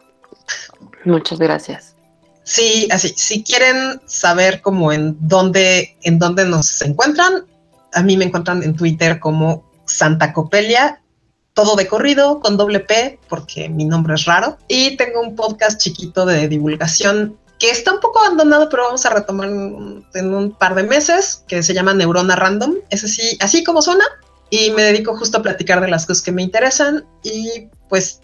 Muchas 1.04 1.38
gracias. 1.38 1.94
Sí, 2.42 2.88
así, 2.90 3.12
si 3.16 3.42
quieren 3.42 4.00
saber 4.06 4.60
cómo 4.60 4.92
en 4.92 5.16
dónde, 5.20 5.96
en 6.02 6.18
dónde 6.18 6.44
nos 6.46 6.82
encuentran, 6.82 7.44
a 7.92 8.02
mí 8.02 8.16
me 8.16 8.24
encuentran 8.24 8.62
en 8.62 8.74
Twitter 8.74 9.20
como 9.20 9.69
Santa 9.90 10.33
Copelia, 10.33 11.03
todo 11.55 11.76
de 11.76 11.87
corrido, 11.87 12.40
con 12.40 12.57
doble 12.57 12.81
P, 12.81 13.18
porque 13.29 13.68
mi 13.68 13.85
nombre 13.85 14.14
es 14.14 14.24
raro. 14.24 14.59
Y 14.68 14.96
tengo 14.96 15.20
un 15.20 15.37
podcast 15.37 15.81
chiquito 15.81 16.24
de 16.24 16.48
divulgación 16.48 17.37
que 17.59 17.70
está 17.70 17.92
un 17.92 18.00
poco 18.00 18.20
abandonado, 18.20 18.68
pero 18.70 18.85
vamos 18.85 19.05
a 19.05 19.11
retomar 19.11 19.48
en 19.48 20.35
un 20.35 20.57
par 20.59 20.74
de 20.74 20.85
meses, 20.85 21.44
que 21.46 21.62
se 21.62 21.74
llama 21.74 21.92
Neurona 21.92 22.35
Random. 22.35 22.76
Es 22.88 23.05
así, 23.05 23.37
así 23.40 23.62
como 23.62 23.83
suena. 23.83 24.05
Y 24.48 24.70
me 24.70 24.83
dedico 24.83 25.16
justo 25.16 25.38
a 25.38 25.42
platicar 25.42 25.81
de 25.81 25.88
las 25.88 26.07
cosas 26.07 26.22
que 26.22 26.33
me 26.33 26.42
interesan. 26.42 27.05
Y 27.22 27.68
pues 27.88 28.20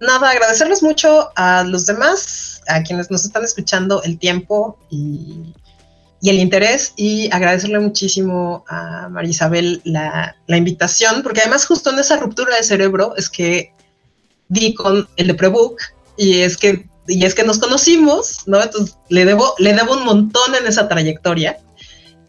nada, 0.00 0.30
agradecerles 0.30 0.82
mucho 0.82 1.30
a 1.36 1.64
los 1.64 1.86
demás, 1.86 2.60
a 2.68 2.82
quienes 2.82 3.10
nos 3.10 3.24
están 3.24 3.44
escuchando 3.44 4.02
el 4.02 4.18
tiempo 4.18 4.78
y, 4.90 5.54
el 6.22 6.38
interés 6.38 6.92
y 6.96 7.30
agradecerle 7.32 7.78
muchísimo 7.78 8.64
a 8.68 9.08
María 9.08 9.30
Isabel 9.30 9.80
la, 9.84 10.34
invitación, 10.48 11.22
porque 11.22 11.40
además 11.40 11.66
justo 11.66 11.90
en 11.90 11.98
esa 11.98 12.16
ruptura 12.16 12.56
de 12.56 12.62
cerebro 12.62 13.14
es 13.16 13.30
que 13.30 13.72
di 14.48 14.74
con 14.74 15.08
el 15.16 15.28
de 15.28 15.34
Prebook 15.34 15.80
y 16.16 16.40
es 16.40 16.56
que 16.56 16.86
y 17.06 17.24
es 17.24 17.34
que 17.34 17.44
nos 17.44 17.58
conocimos, 17.58 18.46
¿no? 18.46 18.62
Entonces 18.62 18.96
le 19.08 19.24
debo, 19.24 19.54
le 19.58 19.72
debo 19.72 19.94
un 19.94 20.04
montón 20.04 20.54
en 20.54 20.66
esa 20.66 20.88
trayectoria. 20.88 21.58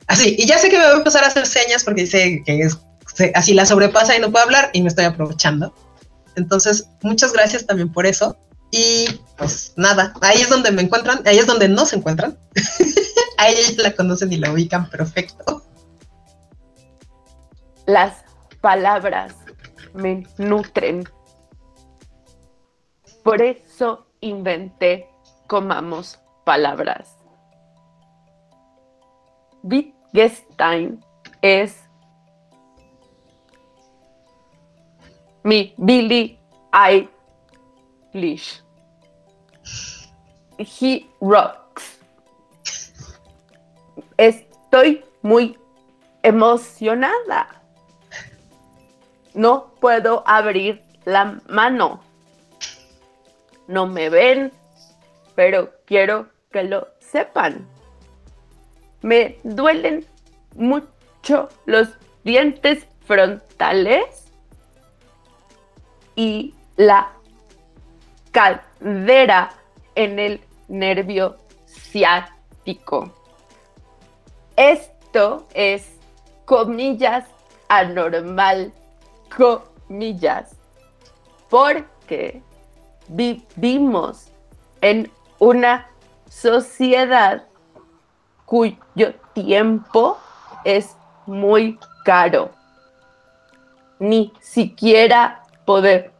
Así, 0.08 0.36
y 0.40 0.48
ya 0.48 0.58
sé 0.58 0.70
que 0.70 0.78
me 0.78 0.86
voy 0.86 0.94
a 0.94 0.98
empezar 0.98 1.24
a 1.24 1.28
hacer 1.28 1.46
señas 1.46 1.84
porque 1.84 2.02
dice 2.02 2.42
que 2.46 2.62
es, 2.62 2.78
así 3.36 3.54
la 3.54 3.66
sobrepasa 3.66 4.16
y 4.16 4.20
no 4.20 4.32
puedo 4.32 4.46
hablar 4.46 4.70
y 4.74 4.82
me 4.82 4.88
estoy 4.88 5.06
aprovechando. 5.06 5.74
Entonces, 6.36 6.88
muchas 7.02 7.34
gracias 7.34 7.66
también 7.66 7.92
por 7.92 8.06
eso. 8.06 8.38
Y 8.72 9.06
pues 9.38 9.74
nada, 9.76 10.14
ahí 10.22 10.42
es 10.42 10.50
donde 10.50 10.72
me 10.72 10.84
encuentran, 10.84 11.22
ahí 11.26 11.38
es 11.40 11.48
donde 11.48 11.68
no 11.68 11.86
se 11.86 11.98
encuentran. 11.98 12.38
a 13.40 13.48
ella 13.48 13.84
la 13.84 13.96
conocen 13.96 14.34
y 14.34 14.38
la 14.38 14.52
ubican 14.52 14.90
perfecto. 14.90 15.64
Las 17.86 18.26
palabras 18.60 19.34
me 19.94 20.28
nutren. 20.38 21.08
Por 23.24 23.42
eso 23.42 24.08
inventé 24.20 25.10
Comamos 25.48 26.20
Palabras. 26.44 27.16
Wittgenstein 29.64 31.04
es 31.42 31.82
mi 35.44 35.74
Billy 35.78 36.38
Eilish. 36.74 38.62
He 40.58 41.08
rocks. 41.22 41.59
Estoy 44.20 45.06
muy 45.22 45.58
emocionada. 46.24 47.62
No 49.34 49.72
puedo 49.80 50.28
abrir 50.28 50.84
la 51.06 51.40
mano. 51.48 52.02
No 53.70 53.88
me 53.88 54.10
ven, 54.10 54.52
pero 55.36 55.72
quiero 55.86 56.28
que 56.52 56.64
lo 56.64 56.90
sepan. 57.00 57.66
Me 59.04 59.40
duelen 59.44 60.06
mucho 60.54 61.48
los 61.66 61.88
dientes 62.26 62.86
frontales 63.06 64.26
y 66.18 66.54
la 66.76 67.14
cadera 68.34 69.52
en 69.96 70.20
el 70.20 70.42
nervio 70.68 71.38
ciático. 71.68 73.14
Esto 74.60 75.48
es, 75.54 75.98
comillas, 76.44 77.26
anormal, 77.70 78.74
comillas, 79.34 80.54
porque 81.50 82.44
vivimos 83.08 84.28
en 84.82 85.10
una 85.40 85.88
sociedad 86.28 87.46
cuyo 88.44 89.14
tiempo 89.32 90.18
es 90.66 90.94
muy 91.26 91.80
caro. 92.04 92.50
Ni 93.98 94.34
siquiera 94.42 95.42
podemos 95.64 96.20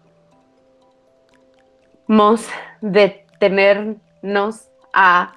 detenernos 2.80 4.70
a 4.94 5.34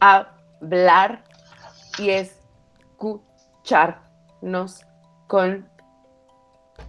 hablar 0.00 1.25
y 1.98 2.10
escucharnos 2.10 4.84
con 5.26 5.68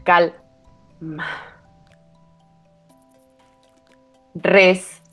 calma. 0.03 1.26
Respirar 4.36 5.08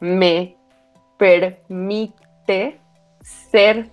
me 0.00 0.56
permite 1.16 2.80
ser 3.22 3.90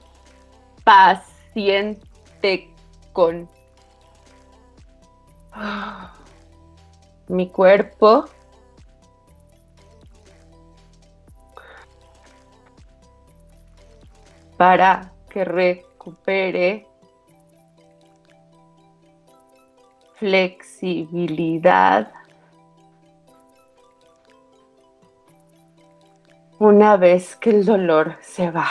paciente 0.84 2.74
con 3.14 3.48
mi 7.28 7.50
cuerpo. 7.50 8.26
Para 14.58 15.12
que 15.30 15.44
recupere 15.44 16.88
flexibilidad 20.16 22.12
una 26.58 26.96
vez 26.96 27.36
que 27.36 27.50
el 27.50 27.66
dolor 27.66 28.16
se 28.22 28.50
va. 28.50 28.70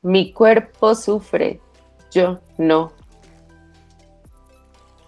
Mi 0.00 0.32
cuerpo 0.32 0.94
sufre, 0.94 1.60
yo 2.10 2.40
no. 2.56 2.92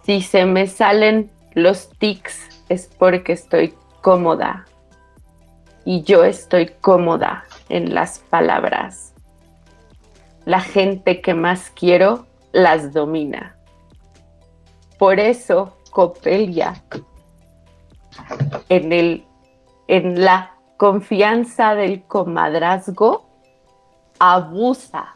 Si 0.03 0.20
se 0.20 0.45
me 0.45 0.66
salen 0.66 1.30
los 1.55 1.88
tics 1.99 2.62
es 2.68 2.88
porque 2.99 3.32
estoy 3.32 3.74
cómoda. 4.03 4.66
Y 5.86 6.03
yo 6.03 6.24
estoy 6.24 6.66
cómoda 6.80 7.45
en 7.69 7.95
las 7.95 8.19
palabras. 8.19 9.15
La 10.45 10.61
gente 10.61 11.21
que 11.21 11.35
más 11.35 11.71
quiero 11.71 12.27
las 12.53 12.93
domina. 12.93 13.57
Por 14.99 15.19
eso 15.19 15.77
Copelia 15.91 16.83
en 18.69 18.93
el 18.93 19.27
en 19.87 20.25
la 20.25 20.55
confianza 20.77 21.75
del 21.75 22.03
comadrazgo 22.05 23.29
abusa 24.19 25.15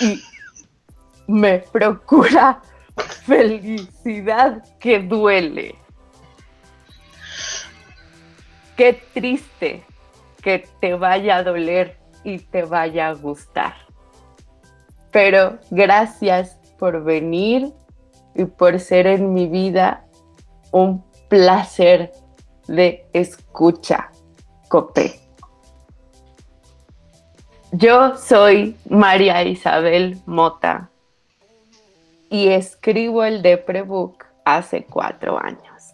y 0.00 0.22
me 1.26 1.58
procura 1.58 2.60
felicidad 3.24 4.62
que 4.78 5.00
duele. 5.00 5.74
Qué 8.76 9.02
triste 9.14 9.84
que 10.46 10.64
te 10.78 10.94
vaya 10.94 11.38
a 11.38 11.42
doler 11.42 11.98
y 12.22 12.38
te 12.38 12.62
vaya 12.62 13.08
a 13.08 13.14
gustar. 13.14 13.74
Pero 15.10 15.58
gracias 15.72 16.60
por 16.78 17.02
venir 17.02 17.72
y 18.32 18.44
por 18.44 18.78
ser 18.78 19.08
en 19.08 19.34
mi 19.34 19.48
vida 19.48 20.04
un 20.70 21.04
placer 21.28 22.12
de 22.68 23.08
escucha, 23.12 24.12
Copé. 24.68 25.18
Yo 27.72 28.16
soy 28.16 28.76
María 28.88 29.42
Isabel 29.42 30.20
Mota 30.26 30.90
y 32.30 32.50
escribo 32.50 33.24
el 33.24 33.42
Deprebook 33.42 34.24
hace 34.44 34.84
cuatro 34.84 35.40
años. 35.42 35.92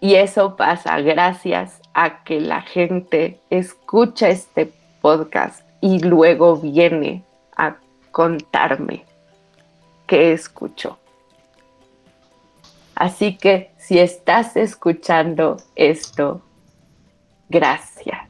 Y 0.00 0.14
eso 0.14 0.54
pasa 0.54 1.00
gracias 1.00 1.80
a 1.94 2.24
que 2.24 2.40
la 2.40 2.60
gente 2.62 3.40
escucha 3.50 4.28
este 4.28 4.72
podcast 5.00 5.62
y 5.80 6.00
luego 6.00 6.56
viene 6.56 7.22
a 7.56 7.76
contarme 8.10 9.04
qué 10.06 10.32
escuchó. 10.32 10.98
Así 12.94 13.36
que 13.36 13.70
si 13.78 13.98
estás 13.98 14.56
escuchando 14.56 15.56
esto, 15.74 16.42
gracias. 17.48 18.23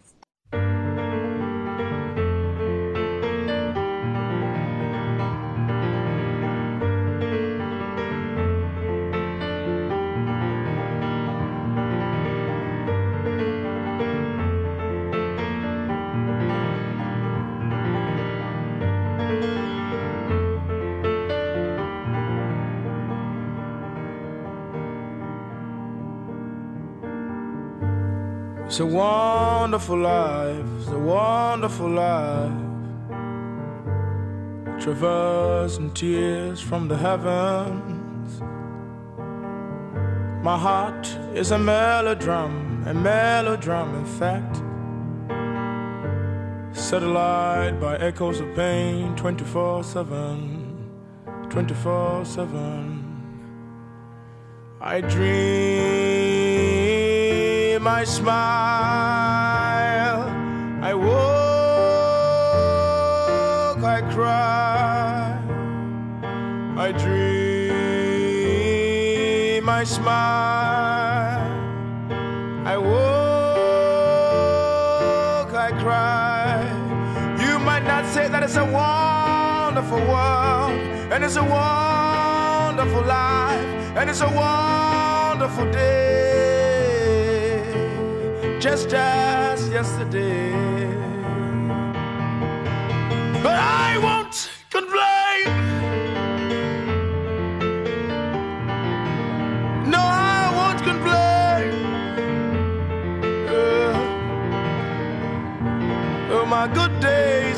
It's 28.74 28.80
a 28.80 28.86
wonderful 28.86 29.98
life, 29.98 30.66
it's 30.80 30.88
a 30.88 30.98
wonderful 30.98 31.90
life. 31.90 32.50
Traversing 34.82 35.92
tears 35.94 36.60
from 36.60 36.88
the 36.88 36.96
heavens. 36.96 38.40
My 40.42 40.58
heart 40.58 41.06
is 41.36 41.52
a 41.52 41.56
melodram, 41.56 42.84
a 42.88 42.92
melodram, 42.92 43.94
in 43.96 44.06
fact. 44.18 44.60
Alight 46.92 47.80
by 47.80 47.96
echoes 47.98 48.40
of 48.40 48.52
pain 48.56 49.14
24 49.14 49.84
7, 49.84 50.90
24 51.48 52.24
7. 52.24 53.04
I 54.80 55.00
dream 55.00 56.34
I 57.86 58.04
smile. 58.04 58.63
Cry, 64.10 65.38
I 66.76 66.92
dream, 66.92 67.24
I 69.68 69.84
smile. 69.84 71.52
I 72.66 72.76
woke, 72.78 72.94
I 75.54 75.70
cry. 75.82 76.64
You 77.44 77.58
might 77.58 77.84
not 77.84 78.06
say 78.06 78.28
that 78.28 78.42
it's 78.42 78.56
a 78.56 78.64
wonderful 78.64 80.00
world, 80.00 80.78
and 81.12 81.22
it's 81.22 81.36
a 81.36 81.44
wonderful 81.44 83.02
life, 83.02 83.96
and 83.96 84.08
it's 84.10 84.22
a 84.22 84.30
wonderful 84.30 85.70
day 85.70 85.94
just 88.60 88.94
as 88.94 89.68
yesterday. 89.68 90.83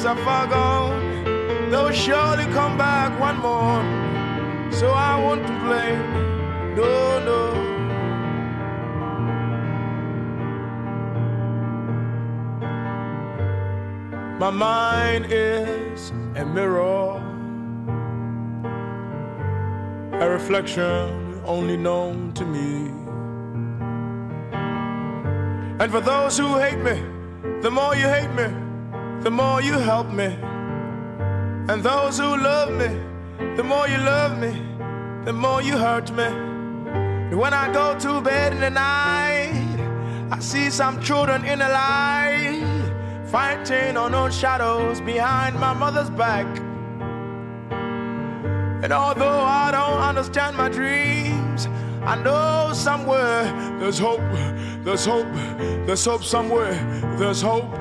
Are 0.07 0.17
far 0.19 0.47
gone. 0.47 1.71
They'll 1.71 1.91
surely 1.91 2.45
come 2.53 2.79
back 2.79 3.19
one 3.19 3.39
more. 3.39 3.83
So 4.73 4.91
I 4.91 5.19
won't 5.21 5.45
complain. 5.45 5.99
No, 6.77 7.19
no. 7.25 7.67
My 14.39 14.51
mind 14.51 15.27
is 15.31 16.11
a 16.37 16.45
mirror, 16.45 17.17
a 20.21 20.29
reflection 20.29 21.41
only 21.45 21.77
known 21.77 22.33
to 22.35 22.45
me. 22.45 22.93
And 25.81 25.91
for 25.91 26.01
those 26.01 26.39
who 26.39 26.59
hate 26.59 26.79
me, 26.79 27.03
the 27.63 27.71
more 27.71 27.97
you 27.97 28.07
hate 28.09 28.31
me, 28.31 28.66
the 29.23 29.31
more 29.31 29.61
you 29.63 29.73
help 29.73 30.09
me. 30.11 30.37
And 31.69 31.83
those 31.83 32.19
who 32.19 32.37
love 32.37 32.71
me, 32.73 32.89
the 33.57 33.63
more 33.65 33.89
you 33.89 33.99
love 33.99 34.39
me, 34.39 34.53
the 35.25 35.33
more 35.33 35.61
you 35.61 35.77
hurt 35.77 36.11
me. 36.13 36.25
And 36.25 37.39
when 37.39 37.53
I 37.53 37.73
go 37.73 37.99
to 37.99 38.21
bed 38.21 38.53
in 38.53 38.61
the 38.61 38.71
night, 38.71 39.53
I 40.31 40.39
see 40.41 40.71
some 40.71 41.01
children 41.03 41.45
in 41.45 41.59
the 41.59 41.69
light, 41.69 42.63
fighting 43.27 43.97
unknown 43.97 44.31
shadows 44.31 45.01
behind 45.01 45.59
my 45.59 45.73
mother's 45.73 46.11
back. 46.11 46.47
And 48.85 48.93
although 48.93 49.41
I 49.41 49.71
don't 49.73 50.01
understand 50.01 50.57
my 50.57 50.69
dreams, 50.69 51.67
I 52.05 52.15
know 52.23 52.71
somewhere 52.73 53.43
there's 53.81 53.99
hope, 53.99 54.21
there's 54.85 55.05
hope, 55.05 55.27
there's 55.87 56.05
hope 56.05 56.23
somewhere, 56.23 56.75
there's 57.19 57.43
hope. 57.43 57.75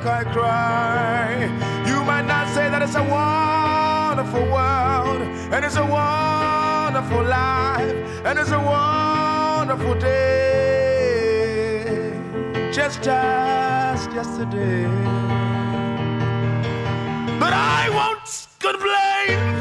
I 0.05 0.23
cry. 0.33 1.45
You 1.87 2.03
might 2.03 2.25
not 2.25 2.47
say 2.55 2.67
that 2.69 2.81
it's 2.81 2.95
a 2.95 3.03
wonderful 3.03 4.43
world, 4.51 5.21
and 5.53 5.63
it's 5.63 5.77
a 5.77 5.85
wonderful 5.85 7.23
life, 7.23 7.95
and 8.25 8.39
it's 8.39 8.51
a 8.51 8.59
wonderful 8.59 9.10
day. 9.99 11.61
Just 12.71 13.07
as 13.07 14.05
yesterday. 14.13 14.85
But 17.39 17.53
I 17.53 17.89
won't 17.89 18.47
complain. 18.59 19.60